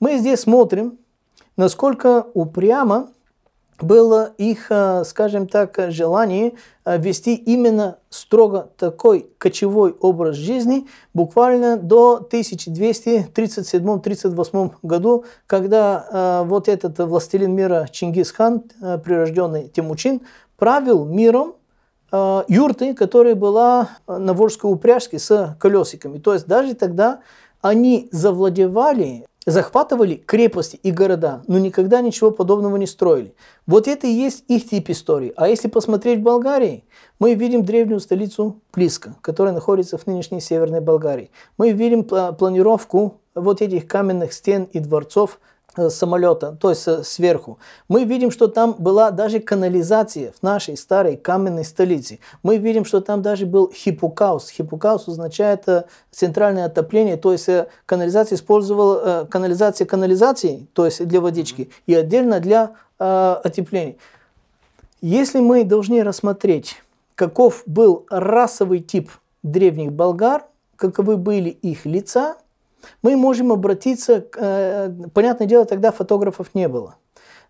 Мы 0.00 0.18
здесь 0.18 0.40
смотрим, 0.40 0.98
насколько 1.56 2.26
упрямо 2.34 3.08
было 3.80 4.32
их, 4.38 4.66
э, 4.70 5.04
скажем 5.04 5.46
так, 5.46 5.78
желание 5.88 6.54
э, 6.84 6.98
вести 6.98 7.34
именно 7.34 7.98
строго 8.10 8.70
такой 8.76 9.30
кочевой 9.38 9.94
образ 10.00 10.34
жизни 10.36 10.88
буквально 11.14 11.76
до 11.76 12.26
1237-38 12.30 14.72
году, 14.82 15.24
когда 15.46 16.06
э, 16.10 16.42
вот 16.46 16.68
этот 16.68 16.98
властелин 16.98 17.54
мира 17.54 17.86
Чингисхан, 17.90 18.64
прирожденный 19.04 19.68
Тимучин, 19.68 20.22
правил 20.56 21.04
миром 21.04 21.54
юрты, 22.10 22.94
которая 22.94 23.34
была 23.34 23.90
на 24.06 24.32
Волжской 24.32 24.72
упряжке 24.72 25.18
с 25.18 25.54
колесиками. 25.60 26.16
То 26.18 26.32
есть 26.32 26.46
даже 26.46 26.74
тогда 26.74 27.20
они 27.60 28.08
завладевали 28.12 29.26
захватывали 29.50 30.14
крепости 30.14 30.76
и 30.82 30.90
города, 30.90 31.42
но 31.46 31.58
никогда 31.58 32.00
ничего 32.00 32.30
подобного 32.30 32.76
не 32.76 32.86
строили. 32.86 33.34
Вот 33.66 33.88
это 33.88 34.06
и 34.06 34.10
есть 34.10 34.44
их 34.48 34.68
тип 34.68 34.90
истории. 34.90 35.32
А 35.36 35.48
если 35.48 35.68
посмотреть 35.68 36.20
в 36.20 36.22
Болгарии, 36.22 36.84
мы 37.18 37.34
видим 37.34 37.64
древнюю 37.64 38.00
столицу 38.00 38.60
Плиска, 38.70 39.16
которая 39.22 39.54
находится 39.54 39.96
в 39.96 40.06
нынешней 40.06 40.40
Северной 40.40 40.80
Болгарии. 40.80 41.30
Мы 41.56 41.72
видим 41.72 42.04
планировку 42.04 43.20
вот 43.34 43.62
этих 43.62 43.86
каменных 43.86 44.32
стен 44.32 44.64
и 44.64 44.80
дворцов 44.80 45.33
с 45.33 45.40
самолета, 45.88 46.56
то 46.60 46.70
есть 46.70 46.88
э, 46.88 47.02
сверху, 47.04 47.58
мы 47.88 48.04
видим, 48.04 48.30
что 48.30 48.48
там 48.48 48.74
была 48.78 49.10
даже 49.10 49.38
канализация 49.38 50.32
в 50.32 50.42
нашей 50.42 50.76
старой 50.76 51.16
каменной 51.16 51.64
столице. 51.64 52.18
Мы 52.42 52.56
видим, 52.56 52.84
что 52.84 53.00
там 53.00 53.22
даже 53.22 53.46
был 53.46 53.70
хипокаус. 53.72 54.50
Хипокаус 54.50 55.08
означает 55.08 55.68
э, 55.68 55.84
центральное 56.10 56.66
отопление, 56.66 57.16
то 57.16 57.32
есть 57.32 57.48
канализация 57.86 58.36
использовала 58.36 59.26
канализация 59.30 59.86
канализации, 59.86 60.66
то 60.72 60.84
есть 60.84 61.06
для 61.06 61.20
водички, 61.20 61.70
и 61.86 61.94
отдельно 61.94 62.40
для 62.40 62.72
отопления. 62.98 63.96
Если 65.00 65.38
мы 65.38 65.62
должны 65.62 66.02
рассмотреть, 66.02 66.82
каков 67.14 67.62
был 67.66 68.04
расовый 68.10 68.80
тип 68.80 69.10
древних 69.44 69.92
болгар, 69.92 70.44
каковы 70.76 71.16
были 71.16 71.50
их 71.50 71.86
лица, 71.86 72.36
мы 73.02 73.16
можем 73.16 73.52
обратиться, 73.52 74.24
э, 74.36 74.92
понятное 75.12 75.46
дело, 75.46 75.64
тогда 75.64 75.92
фотографов 75.92 76.54
не 76.54 76.68
было. 76.68 76.96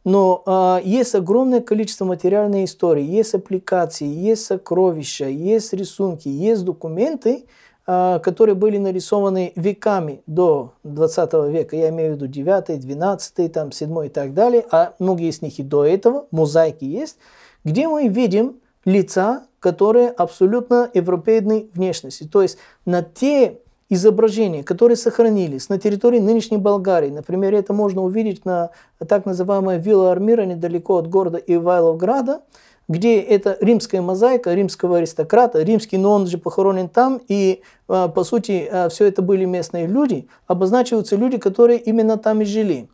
Но 0.04 0.42
э, 0.46 0.80
есть 0.84 1.14
огромное 1.14 1.60
количество 1.60 2.04
материальной 2.04 2.64
истории, 2.64 3.02
есть 3.02 3.34
аппликации, 3.34 4.06
есть 4.06 4.44
сокровища, 4.46 5.26
есть 5.26 5.72
рисунки, 5.72 6.28
есть 6.28 6.64
документы, 6.64 7.44
э, 7.86 8.20
которые 8.22 8.54
были 8.54 8.78
нарисованы 8.78 9.52
веками 9.56 10.22
до 10.26 10.74
20 10.84 11.50
века. 11.50 11.76
Я 11.76 11.90
имею 11.90 12.12
в 12.12 12.16
виду 12.16 12.26
9, 12.26 12.80
12, 12.80 13.52
там, 13.52 13.72
7 13.72 14.06
и 14.06 14.08
так 14.08 14.34
далее. 14.34 14.64
А 14.70 14.94
многие 14.98 15.28
из 15.28 15.42
них 15.42 15.58
и 15.58 15.62
до 15.62 15.84
этого, 15.84 16.26
мозаики 16.30 16.84
есть, 16.84 17.18
где 17.64 17.88
мы 17.88 18.08
видим 18.08 18.60
лица, 18.84 19.44
которые 19.60 20.08
абсолютно 20.08 20.88
европейной 20.94 21.70
внешности. 21.74 22.24
То 22.24 22.42
есть 22.42 22.58
на 22.84 23.02
те 23.02 23.58
изображения, 23.90 24.62
которые 24.62 24.96
сохранились 24.96 25.68
на 25.68 25.78
территории 25.78 26.18
нынешней 26.18 26.58
Болгарии. 26.58 27.10
Например, 27.10 27.54
это 27.54 27.72
можно 27.72 28.02
увидеть 28.02 28.44
на 28.44 28.70
так 29.06 29.24
называемой 29.26 29.78
Вилла 29.78 30.12
Армира 30.12 30.42
недалеко 30.42 30.96
от 30.96 31.08
города 31.08 31.38
Ивайловграда, 31.38 32.42
где 32.88 33.20
это 33.20 33.56
римская 33.60 34.00
мозаика 34.00 34.54
римского 34.54 34.98
аристократа, 34.98 35.62
римский, 35.62 35.98
но 35.98 36.12
он 36.12 36.26
же 36.26 36.38
похоронен 36.38 36.88
там, 36.88 37.20
и 37.28 37.60
а, 37.86 38.08
по 38.08 38.24
сути 38.24 38.66
а, 38.70 38.88
все 38.88 39.06
это 39.06 39.20
были 39.20 39.44
местные 39.44 39.86
люди, 39.86 40.26
обозначиваются 40.46 41.16
люди, 41.16 41.36
которые 41.36 41.78
именно 41.78 42.16
там 42.16 42.40
и 42.40 42.44
жили. 42.44 42.88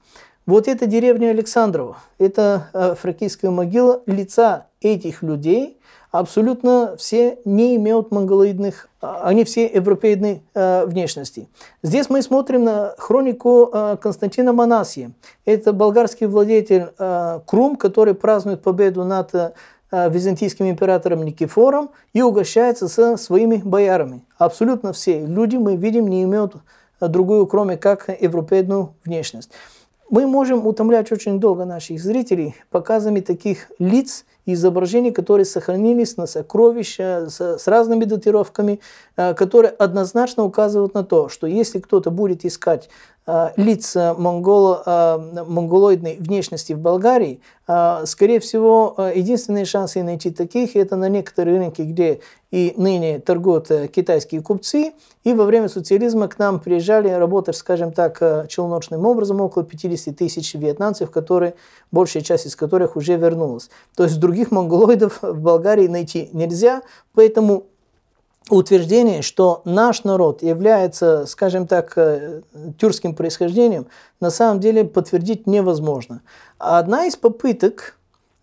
Вот 0.46 0.68
эта 0.68 0.86
деревня 0.86 1.28
Александрова, 1.30 1.98
это 2.18 2.68
а, 2.72 2.94
фракийская 2.96 3.50
могила 3.50 4.02
лица 4.06 4.66
этих 4.80 5.22
людей– 5.22 5.78
абсолютно 6.14 6.94
все 6.96 7.38
не 7.44 7.74
имеют 7.74 8.12
монголоидных, 8.12 8.88
а, 9.00 9.22
они 9.24 9.42
все 9.42 9.66
европейной 9.66 10.44
э, 10.54 10.86
внешности. 10.86 11.48
Здесь 11.82 12.08
мы 12.08 12.22
смотрим 12.22 12.62
на 12.62 12.94
хронику 12.98 13.68
э, 13.72 13.96
Константина 14.00 14.52
Манасия. 14.52 15.10
Это 15.44 15.72
болгарский 15.72 16.28
владетель 16.28 16.86
э, 16.96 17.40
Крум, 17.46 17.74
который 17.74 18.14
празднует 18.14 18.62
победу 18.62 19.02
над 19.02 19.34
э, 19.34 19.50
византийским 19.90 20.70
императором 20.70 21.24
Никифором 21.24 21.90
и 22.12 22.22
угощается 22.22 22.86
со 22.86 23.16
своими 23.16 23.56
боярами. 23.56 24.24
Абсолютно 24.38 24.92
все 24.92 25.26
люди, 25.26 25.56
мы 25.56 25.74
видим, 25.74 26.06
не 26.06 26.22
имеют 26.22 26.54
другую, 27.00 27.48
кроме 27.48 27.76
как 27.76 28.08
европейную 28.20 28.94
внешность. 29.04 29.50
Мы 30.10 30.28
можем 30.28 30.64
утомлять 30.64 31.10
очень 31.10 31.40
долго 31.40 31.64
наших 31.64 32.00
зрителей 32.00 32.54
показами 32.70 33.18
таких 33.18 33.72
лиц, 33.80 34.24
изображений, 34.46 35.10
которые 35.10 35.44
сохранились 35.44 36.16
на 36.16 36.26
сокровища 36.26 37.28
с, 37.28 37.58
с 37.58 37.66
разными 37.66 38.04
датировками, 38.04 38.80
э, 39.16 39.34
которые 39.34 39.70
однозначно 39.70 40.44
указывают 40.44 40.94
на 40.94 41.04
то, 41.04 41.28
что 41.28 41.46
если 41.46 41.78
кто-то 41.78 42.10
будет 42.10 42.44
искать 42.44 42.88
э, 43.26 43.50
лица 43.56 44.14
монголо, 44.18 44.82
э, 44.84 45.44
монголоидной 45.46 46.16
внешности 46.18 46.72
в 46.72 46.78
Болгарии, 46.78 47.40
скорее 48.04 48.40
всего, 48.40 48.94
единственные 49.14 49.64
шансы 49.64 50.02
найти 50.02 50.30
таких 50.30 50.76
это 50.76 50.96
на 50.96 51.08
некоторые 51.08 51.58
рынки, 51.58 51.80
где 51.80 52.20
и 52.50 52.74
ныне 52.76 53.20
торгуют 53.20 53.68
китайские 53.90 54.42
купцы, 54.42 54.92
и 55.24 55.32
во 55.32 55.46
время 55.46 55.70
социализма 55.70 56.28
к 56.28 56.38
нам 56.38 56.60
приезжали 56.60 57.08
работать, 57.08 57.56
скажем 57.56 57.92
так, 57.92 58.18
челночным 58.50 59.06
образом 59.06 59.40
около 59.40 59.64
50 59.64 60.14
тысяч 60.14 60.54
вьетнамцев, 60.54 61.10
которые, 61.10 61.54
большая 61.90 62.22
часть 62.22 62.44
из 62.44 62.54
которых 62.54 62.96
уже 62.96 63.16
вернулась. 63.16 63.70
То 63.96 64.04
есть, 64.04 64.20
других 64.34 64.50
монголоидов 64.50 65.22
в 65.22 65.40
Болгарии 65.40 65.86
найти 65.86 66.28
нельзя, 66.32 66.82
поэтому 67.14 67.66
утверждение, 68.50 69.22
что 69.22 69.62
наш 69.64 70.02
народ 70.02 70.42
является, 70.42 71.24
скажем 71.26 71.68
так, 71.68 71.92
э, 71.96 72.42
тюркским 72.76 73.14
происхождением, 73.14 73.86
на 74.18 74.30
самом 74.30 74.58
деле 74.58 74.84
подтвердить 74.84 75.46
невозможно. 75.46 76.20
Одна 76.58 77.06
из 77.06 77.14
попыток 77.14 77.96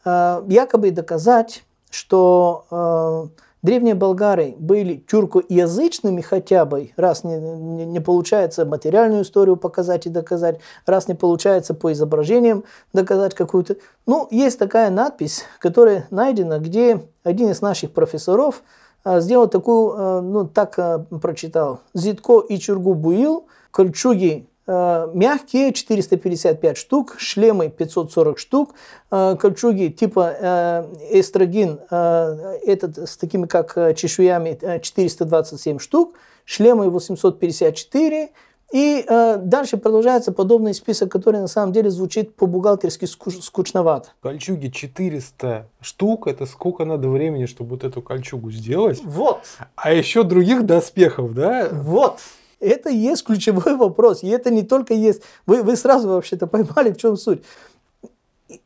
э, 0.06 0.44
якобы 0.48 0.92
доказать, 0.92 1.66
что 1.90 2.66
э, 2.72 3.42
древние 3.62 3.96
болгары 3.96 4.56
были 4.58 5.04
тюркоязычными 5.10 6.22
хотя 6.22 6.66
бы, 6.66 6.92
раз 6.96 7.24
не, 7.24 7.38
не, 7.38 7.86
не 7.86 8.00
получается 8.00 8.66
материальную 8.66 9.24
историю 9.24 9.56
показать 9.56 10.06
и 10.06 10.10
доказать, 10.10 10.60
раз 10.86 11.08
не 11.08 11.14
получается 11.14 11.74
по 11.74 11.92
изображениям 11.92 12.64
доказать 12.94 13.36
какую-то. 13.36 13.78
Ну, 14.06 14.28
есть 14.32 14.60
такая 14.60 14.90
надпись, 14.90 15.44
которая 15.60 16.08
найдена, 16.10 16.60
где 16.60 17.04
один 17.24 17.50
из 17.50 17.62
наших 17.62 17.92
профессоров– 17.92 18.64
а, 19.04 19.20
сделал 19.20 19.48
такую, 19.48 19.94
а, 19.98 20.22
ну 20.22 20.46
так 20.48 20.78
а, 20.78 21.00
прочитал. 21.00 21.82
Зитко 21.94 22.40
и 22.40 22.58
Чургу 22.58 22.94
Буил, 22.94 23.48
кольчуги 23.72 24.48
мягкие 24.68 25.74
455 25.74 26.78
штук, 26.78 27.16
шлемы 27.18 27.70
540 27.70 28.38
штук, 28.38 28.76
кольчуги 29.10 29.88
типа 29.88 30.86
эстрогин, 31.12 31.80
этот 31.90 32.98
с 32.98 33.18
такими 33.18 33.48
как 33.48 33.96
чешуями 33.96 34.58
427 34.82 35.80
штук, 35.80 36.16
шлемы 36.46 36.90
854 36.90 38.30
и 38.72 39.04
э, 39.06 39.38
дальше 39.38 39.76
продолжается 39.76 40.32
подобный 40.32 40.74
список, 40.74 41.12
который 41.12 41.42
на 41.42 41.48
самом 41.48 41.74
деле 41.74 41.90
звучит 41.90 42.36
по-бухгалтерски 42.36 43.04
скуч, 43.06 43.36
скучновато. 43.42 44.10
Кольчуги 44.22 44.70
400 44.70 45.68
штук, 45.82 46.28
это 46.28 46.46
сколько 46.46 46.86
надо 46.86 47.10
времени, 47.10 47.48
чтобы 47.48 47.72
вот 47.72 47.84
эту 47.84 48.02
кольчугу 48.02 48.50
сделать? 48.52 49.02
Вот. 49.04 49.42
А 49.76 49.92
еще 49.92 50.24
других 50.24 50.66
доспехов, 50.66 51.34
да? 51.34 51.68
Вот. 51.70 52.20
Это 52.62 52.90
и 52.90 52.96
есть 52.96 53.24
ключевой 53.26 53.76
вопрос. 53.76 54.24
И 54.24 54.30
это 54.30 54.52
не 54.52 54.64
только 54.64 54.94
есть... 54.94 55.24
Вы, 55.46 55.64
вы 55.64 55.76
сразу 55.76 56.08
вообще-то 56.08 56.48
поймали, 56.48 56.92
в 56.92 56.98
чем 56.98 57.18
суть. 57.18 57.44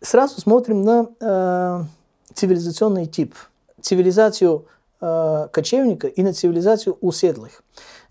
Сразу 0.02 0.40
смотрим 0.42 0.82
на 0.82 1.08
э, 1.20 1.84
цивилизационный 2.34 3.06
тип. 3.06 3.36
Цивилизацию 3.82 4.66
э, 5.00 5.48
кочевника 5.52 6.08
и 6.08 6.22
на 6.24 6.34
цивилизацию 6.34 6.98
уседлых. 7.02 7.64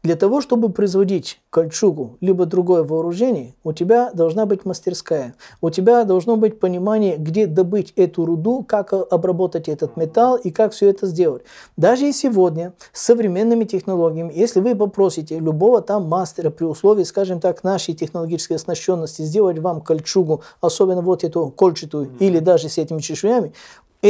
Для 0.05 0.17
того, 0.17 0.43
чтобы 0.43 0.69
производить 0.69 1.41
кольчугу, 1.49 2.19
либо 2.21 2.45
другое 2.45 2.83
вооружение, 2.83 3.55
у 3.65 3.73
тебя 3.73 4.11
должна 4.13 4.45
быть 4.45 4.67
мастерская. 4.67 5.35
У 5.63 5.71
тебя 5.71 6.05
должно 6.05 6.37
быть 6.37 6.61
понимание, 6.61 7.17
где 7.17 7.47
добыть 7.47 7.95
эту 7.97 8.27
руду, 8.27 8.63
как 8.69 8.93
обработать 8.93 9.67
этот 9.67 9.97
металл 9.97 10.37
и 10.37 10.51
как 10.51 10.73
все 10.75 10.91
это 10.91 11.07
сделать. 11.07 11.45
Даже 11.79 12.07
и 12.07 12.13
сегодня 12.13 12.75
с 12.93 13.01
современными 13.01 13.65
технологиями, 13.65 14.31
если 14.37 14.61
вы 14.61 14.75
попросите 14.75 15.39
любого 15.39 15.81
там 15.81 16.07
мастера 16.07 16.51
при 16.51 16.67
условии, 16.67 17.05
скажем 17.05 17.41
так, 17.41 17.65
нашей 17.65 17.95
технологической 17.95 18.59
оснащенности 18.59 19.23
сделать 19.23 19.59
вам 19.59 19.81
кольчугу, 19.81 20.43
особенно 20.61 21.01
вот 21.01 21.25
эту 21.25 21.49
кольчатую 21.49 22.09
mm-hmm. 22.09 22.19
или 22.19 22.41
даже 22.41 22.69
с 22.69 22.77
этими 22.77 23.01
чешуями, 23.01 23.55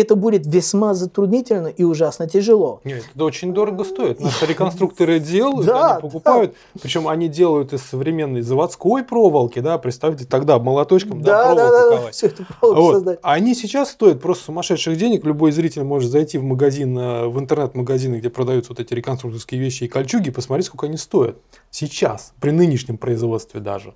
это 0.00 0.16
будет 0.16 0.46
весьма 0.46 0.94
затруднительно 0.94 1.68
и 1.68 1.84
ужасно 1.84 2.28
тяжело. 2.28 2.80
Нет, 2.84 3.04
это 3.14 3.24
очень 3.24 3.54
дорого 3.54 3.84
стоит. 3.84 4.20
Наши 4.20 4.44
реконструкторы 4.46 5.20
делают, 5.20 5.68
они 5.68 6.00
покупают. 6.00 6.54
Причем 6.82 7.06
они 7.06 7.28
делают 7.28 7.72
из 7.72 7.82
современной 7.82 8.42
заводской 8.42 9.04
проволоки, 9.04 9.60
да, 9.60 9.78
представьте, 9.78 10.24
тогда 10.24 10.58
молоточком 10.58 11.22
да, 11.22 11.54
да, 11.54 11.66
проволоку 11.66 12.04
да, 12.06 12.10
все 12.10 12.26
это 12.26 12.44
проволоку 12.44 12.92
создать. 12.94 13.18
Они 13.22 13.54
сейчас 13.54 13.90
стоят 13.90 14.20
просто 14.20 14.46
сумасшедших 14.46 14.96
денег. 14.96 15.24
Любой 15.24 15.52
зритель 15.52 15.84
может 15.84 16.10
зайти 16.10 16.38
в 16.38 16.42
магазин, 16.42 16.98
э, 16.98 17.28
в 17.28 17.38
интернет-магазины, 17.38 18.16
где 18.16 18.30
продаются 18.30 18.72
вот 18.72 18.80
эти 18.80 18.94
реконструкторские 18.94 19.60
вещи 19.60 19.84
и 19.84 19.88
кольчуги, 19.88 20.28
и 20.28 20.32
посмотреть, 20.32 20.66
сколько 20.66 20.86
они 20.86 20.96
стоят. 20.96 21.36
Сейчас, 21.70 22.32
при 22.40 22.50
нынешнем 22.50 22.98
производстве 22.98 23.60
даже. 23.60 23.94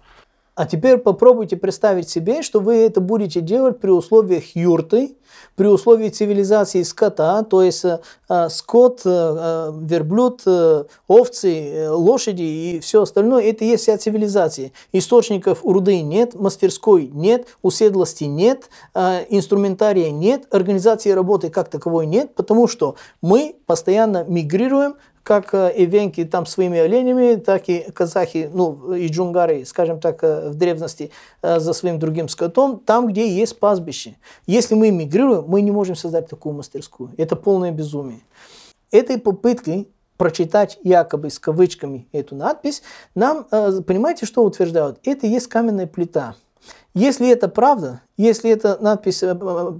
А 0.58 0.66
теперь 0.66 0.98
попробуйте 0.98 1.56
представить 1.56 2.08
себе, 2.08 2.42
что 2.42 2.58
вы 2.58 2.78
это 2.78 3.00
будете 3.00 3.40
делать 3.40 3.78
при 3.78 3.90
условиях 3.90 4.56
юрты, 4.56 5.14
при 5.54 5.68
условии 5.68 6.08
цивилизации 6.08 6.82
скота, 6.82 7.44
то 7.44 7.62
есть 7.62 7.84
э, 7.84 8.00
э 8.28 8.48
скот, 8.48 9.02
э, 9.04 9.08
э, 9.08 9.72
верблюд, 9.82 10.42
э, 10.46 10.82
овцы, 11.06 11.70
э, 11.70 11.90
лошади 11.90 12.42
и 12.42 12.80
все 12.80 13.02
остальное, 13.02 13.44
это 13.44 13.64
есть 13.64 13.84
вся 13.84 13.96
цивилизация. 13.98 14.72
Источников 14.90 15.64
руды 15.64 16.02
нет, 16.02 16.34
мастерской 16.34 17.06
нет, 17.06 17.46
уседлости 17.62 18.24
нет, 18.24 18.68
э, 18.96 19.26
инструментария 19.28 20.10
нет, 20.10 20.52
организации 20.52 21.10
работы 21.10 21.50
как 21.50 21.68
таковой 21.68 22.06
нет, 22.06 22.34
потому 22.34 22.66
что 22.66 22.96
мы 23.22 23.54
постоянно 23.66 24.24
мигрируем 24.24 24.96
как 25.28 25.52
эвенки 25.52 26.24
там 26.24 26.46
своими 26.46 26.78
оленями, 26.78 27.36
так 27.36 27.68
и 27.68 27.80
казахи, 27.92 28.48
ну 28.50 28.94
и 28.94 29.08
джунгары, 29.08 29.66
скажем 29.66 30.00
так, 30.00 30.24
э, 30.24 30.48
в 30.48 30.54
древности 30.54 31.10
э, 31.42 31.60
за 31.60 31.74
своим 31.74 31.98
другим 31.98 32.30
скотом, 32.30 32.78
там, 32.80 33.08
где 33.08 33.28
есть 33.28 33.58
пастбище. 33.58 34.16
Если 34.46 34.74
мы 34.74 34.90
мигрируем, 34.90 35.44
мы 35.46 35.60
не 35.60 35.70
можем 35.70 35.96
создать 35.96 36.30
такую 36.30 36.54
мастерскую. 36.54 37.10
Это 37.18 37.36
полное 37.36 37.72
безумие. 37.72 38.20
Этой 38.90 39.18
попыткой 39.18 39.88
прочитать 40.16 40.78
якобы 40.82 41.28
с 41.28 41.38
кавычками 41.38 42.08
эту 42.12 42.34
надпись, 42.34 42.82
нам, 43.14 43.46
э, 43.50 43.82
понимаете, 43.86 44.24
что 44.24 44.42
утверждают? 44.44 44.98
Это 45.04 45.26
есть 45.26 45.48
каменная 45.48 45.86
плита. 45.86 46.36
Если 46.94 47.28
это 47.28 47.48
правда, 47.48 48.00
если 48.16 48.50
эту 48.50 48.82
надпись 48.82 49.22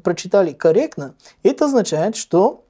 прочитали 0.05 0.53
корректно, 0.53 1.15
это 1.43 1.65
означает, 1.65 2.17
что 2.17 2.65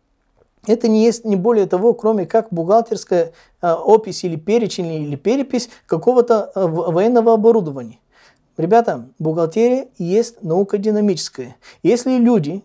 это 0.68 0.88
не 0.88 1.04
есть 1.04 1.24
не 1.24 1.36
более 1.36 1.66
того, 1.66 1.94
кроме 1.94 2.26
как 2.26 2.48
бухгалтерская 2.50 3.32
э, 3.62 3.72
опись 3.72 4.24
или 4.24 4.36
перечень 4.36 4.92
или 4.92 5.16
перепись 5.16 5.68
какого-то 5.86 6.52
э, 6.54 6.66
военного 6.66 7.34
оборудования. 7.34 7.98
Ребята, 8.56 9.08
бухгалтерия 9.18 9.88
есть 9.98 10.42
наука 10.42 10.78
динамическая. 10.78 11.56
Если 11.82 12.18
люди 12.18 12.62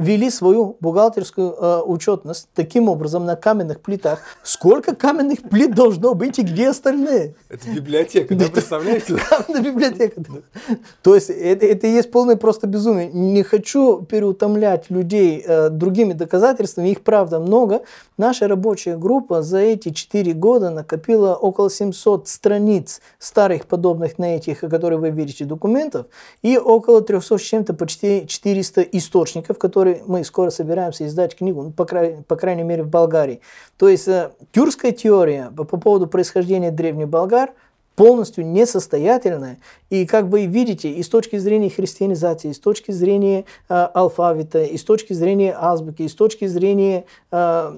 вели 0.00 0.30
свою 0.30 0.76
бухгалтерскую 0.80 1.52
э, 1.52 1.82
учетность 1.84 2.48
таким 2.54 2.88
образом 2.88 3.26
на 3.26 3.36
каменных 3.36 3.80
плитах. 3.80 4.20
Сколько 4.42 4.94
каменных 4.94 5.42
плит 5.42 5.74
должно 5.74 6.14
быть 6.14 6.38
и 6.38 6.42
где 6.42 6.70
остальные? 6.70 7.34
Это 7.48 7.70
библиотека, 7.70 8.34
да, 8.34 8.46
представляете? 8.48 9.18
Это 9.48 9.60
библиотека. 9.60 10.22
То 11.02 11.14
есть 11.14 11.30
это, 11.30 11.66
это 11.66 11.86
и 11.86 11.90
есть 11.90 12.10
полное 12.10 12.36
просто 12.36 12.66
безумие. 12.66 13.10
Не 13.12 13.42
хочу 13.42 14.02
переутомлять 14.02 14.90
людей 14.90 15.42
э, 15.46 15.68
другими 15.68 16.14
доказательствами, 16.14 16.88
их 16.88 17.02
правда 17.02 17.38
много. 17.38 17.82
Наша 18.16 18.48
рабочая 18.48 18.96
группа 18.96 19.42
за 19.42 19.58
эти 19.58 19.90
4 19.90 20.32
года 20.32 20.70
накопила 20.70 21.34
около 21.34 21.70
700 21.70 22.28
страниц 22.28 23.00
старых 23.18 23.66
подобных 23.66 24.18
на 24.18 24.36
этих, 24.36 24.60
которые 24.60 24.98
вы 24.98 25.10
видите, 25.10 25.44
документов, 25.44 26.06
и 26.42 26.56
около 26.58 27.02
300 27.02 27.38
с 27.38 27.42
чем-то 27.42 27.74
почти 27.74 28.26
400 28.26 28.82
источников, 28.82 29.58
которые 29.58 29.89
которой 29.90 30.02
мы 30.06 30.24
скоро 30.24 30.50
собираемся 30.50 31.06
издать 31.06 31.36
книгу, 31.36 31.62
ну, 31.62 31.70
по, 31.70 31.84
край, 31.84 32.18
по 32.26 32.36
крайней 32.36 32.62
мере 32.62 32.82
в 32.82 32.88
Болгарии. 32.88 33.40
То 33.76 33.88
есть 33.88 34.08
э, 34.08 34.30
тюркская 34.52 34.92
теория 34.92 35.50
по, 35.56 35.64
по 35.64 35.76
поводу 35.78 36.06
происхождения 36.06 36.70
древних 36.70 37.08
болгар 37.08 37.50
полностью 37.96 38.46
несостоятельная. 38.46 39.58
И 39.90 40.06
как 40.06 40.26
вы 40.26 40.46
видите, 40.46 40.90
и 40.90 41.02
с 41.02 41.08
точки 41.08 41.38
зрения 41.38 41.70
христианизации, 41.70 42.50
и 42.50 42.54
с 42.54 42.58
точки 42.58 42.92
зрения 42.92 43.44
э, 43.68 43.74
алфавита, 43.74 44.62
и 44.64 44.76
с 44.76 44.84
точки 44.84 45.12
зрения 45.12 45.54
азбуки, 45.58 46.02
и 46.02 46.08
с 46.08 46.14
точки 46.14 46.46
зрения 46.46 47.04
э, 47.30 47.72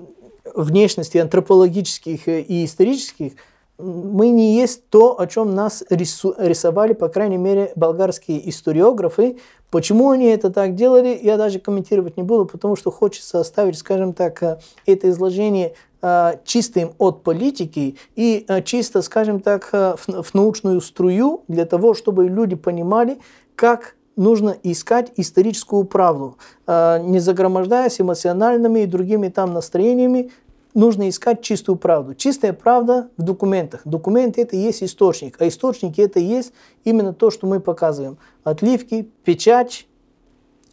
внешности 0.54 1.18
антропологических 1.18 2.28
и 2.28 2.64
исторических, 2.64 3.32
мы 3.82 4.28
не 4.28 4.54
есть 4.54 4.88
то, 4.88 5.20
о 5.20 5.26
чем 5.26 5.54
нас 5.54 5.82
рису, 5.90 6.34
рисовали, 6.38 6.92
по 6.92 7.08
крайней 7.08 7.36
мере, 7.36 7.72
болгарские 7.74 8.48
историографы. 8.48 9.38
Почему 9.70 10.10
они 10.10 10.26
это 10.26 10.50
так 10.50 10.74
делали, 10.74 11.18
я 11.20 11.36
даже 11.36 11.58
комментировать 11.58 12.16
не 12.16 12.22
буду, 12.22 12.46
потому 12.46 12.76
что 12.76 12.90
хочется 12.90 13.40
оставить, 13.40 13.76
скажем 13.76 14.12
так, 14.12 14.42
э, 14.42 14.58
это 14.86 15.10
изложение 15.10 15.74
э, 16.00 16.34
чистым 16.44 16.92
от 16.98 17.22
политики 17.22 17.96
и 18.14 18.44
э, 18.46 18.62
чисто, 18.62 19.02
скажем 19.02 19.40
так, 19.40 19.70
в 19.72 20.34
научную 20.34 20.80
струю 20.80 21.42
для 21.48 21.64
того, 21.64 21.94
чтобы 21.94 22.28
люди 22.28 22.54
понимали, 22.54 23.18
как 23.56 23.96
нужно 24.14 24.54
искать 24.62 25.10
историческую 25.16 25.84
правду, 25.84 26.36
не 26.68 27.18
загромождаясь 27.18 27.98
эмоциональными 27.98 28.80
и 28.80 28.86
другими 28.86 29.28
там 29.28 29.54
настроениями, 29.54 30.30
нужно 30.74 31.08
искать 31.08 31.42
чистую 31.42 31.76
правду. 31.76 32.14
Чистая 32.14 32.52
правда 32.52 33.10
в 33.16 33.22
документах. 33.22 33.82
Документ 33.84 34.38
это 34.38 34.56
и 34.56 34.60
есть 34.60 34.82
источник, 34.82 35.40
а 35.40 35.48
источники 35.48 36.00
это 36.00 36.20
и 36.20 36.24
есть 36.24 36.52
именно 36.84 37.12
то, 37.12 37.30
что 37.30 37.46
мы 37.46 37.60
показываем. 37.60 38.18
Отливки, 38.44 39.10
печать, 39.24 39.86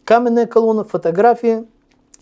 каменная 0.04 0.46
колонна, 0.46 0.84
фотография, 0.84 1.66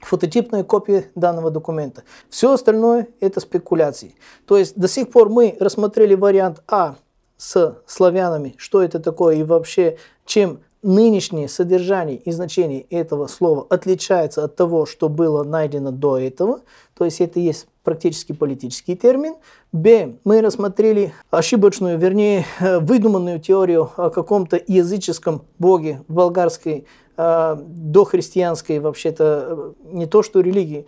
фототипная 0.01 0.64
копия 0.64 1.11
данного 1.14 1.51
документа. 1.51 2.05
Все 2.29 2.53
остальное 2.53 3.09
это 3.21 3.41
спекуляции. 3.41 4.14
То 4.47 4.57
есть 4.57 4.77
до 4.77 4.88
сих 4.88 5.11
пор 5.11 5.29
мы 5.29 5.57
рассмотрели 5.59 6.14
вариант 6.14 6.62
А 6.69 6.97
с 7.37 7.79
славянами, 7.87 8.55
что 8.59 8.83
это 8.83 8.99
такое 8.99 9.37
и 9.37 9.43
вообще 9.43 9.99
чем 10.25 10.61
нынешнее 10.83 11.49
содержание 11.49 12.17
и 12.17 12.31
значение 12.31 12.83
этого 12.83 13.27
слова 13.27 13.67
отличается 13.69 14.45
от 14.45 14.57
того, 14.57 14.87
что 14.87 15.09
было 15.09 15.43
найдено 15.45 15.91
до 15.91 16.19
этого, 16.19 16.61
то 16.97 17.05
есть 17.05 17.21
это 17.21 17.41
есть 17.41 17.67
практически 17.83 18.33
политический 18.33 18.97
термин. 18.97 19.37
Б. 19.73 20.17
Мы 20.25 20.43
рассмотрели 20.43 21.12
ошибочную, 21.31 21.99
вернее, 21.99 22.45
выдуманную 22.61 23.41
теорию 23.41 23.91
о 23.97 24.11
каком-то 24.11 24.61
языческом 24.67 25.43
боге 25.59 26.03
в 26.07 26.12
болгарской 26.12 26.87
э, 27.17 27.57
дохристианской, 27.59 28.79
вообще-то, 28.81 29.75
не 29.85 30.07
то 30.07 30.23
что 30.23 30.41
религии, 30.41 30.87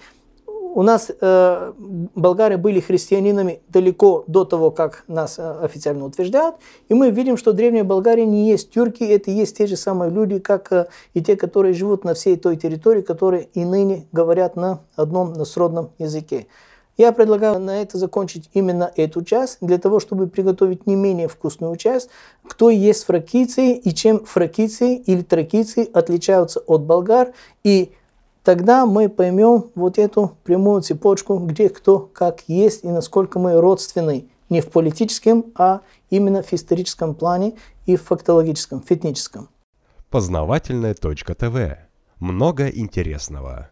у 0.75 0.83
нас 0.83 1.11
э, 1.11 1.73
болгары 2.15 2.57
были 2.57 2.81
христианинами 2.81 3.61
далеко 3.69 4.25
до 4.27 4.45
того, 4.45 4.71
как 4.71 5.05
нас 5.09 5.39
э, 5.39 5.59
официально 5.63 6.05
утверждают, 6.05 6.57
и 6.89 6.95
мы 6.95 7.11
видим, 7.11 7.37
что 7.37 7.53
древняя 7.53 7.85
Болгария 7.85 8.25
не 8.25 8.49
есть 8.49 8.71
тюрки, 8.71 9.03
это 9.03 9.31
есть 9.31 9.57
те 9.57 9.67
же 9.67 9.77
самые 9.77 10.11
люди, 10.11 10.39
как 10.39 10.73
э, 10.73 10.87
и 11.15 11.23
те, 11.23 11.37
которые 11.37 11.75
живут 11.75 12.05
на 12.05 12.15
всей 12.15 12.37
той 12.37 12.57
территории, 12.57 13.03
которые 13.03 13.49
и 13.53 13.65
ныне 13.65 14.07
говорят 14.13 14.57
на 14.57 14.81
одном 14.95 15.33
насродном 15.33 15.91
языке. 15.99 16.47
Я 16.97 17.13
предлагаю 17.13 17.59
на 17.59 17.81
это 17.83 17.97
закончить 17.97 18.51
именно 18.53 18.93
эту 18.95 19.25
часть, 19.25 19.59
для 19.61 19.79
того, 19.79 20.01
чтобы 20.01 20.27
приготовить 20.27 20.87
не 20.87 20.97
менее 20.97 21.29
вкусную 21.29 21.75
часть, 21.77 22.11
кто 22.47 22.69
есть 22.69 23.05
фракийцы 23.05 23.73
и 23.73 23.95
чем 23.95 24.25
фракийцы 24.25 24.97
или 24.97 25.23
тракийцы 25.23 25.89
отличаются 25.93 26.61
от 26.61 26.83
болгар, 26.83 27.33
и 27.65 27.93
тогда 28.43 28.87
мы 28.87 29.09
поймем 29.09 29.67
вот 29.75 29.99
эту 29.99 30.37
прямую 30.45 30.83
цепочку, 30.83 31.39
где 31.39 31.69
кто 31.69 31.99
как 31.99 32.43
есть 32.49 32.85
и 32.85 32.89
насколько 32.89 33.39
мы 33.39 33.61
родственны 33.61 34.29
не 34.49 34.61
в 34.61 34.71
политическом, 34.71 35.47
а 35.55 35.81
именно 36.11 36.43
в 36.43 36.53
историческом 36.53 37.15
плане 37.15 37.55
и 37.87 37.97
в 37.97 38.03
фактологическом, 38.03 38.83
в 38.83 38.91
этническом. 38.91 39.49
Познавательная 40.11 40.95
точка 40.95 41.35
ТВ. 41.35 41.79
Много 42.19 42.69
интересного. 42.69 43.70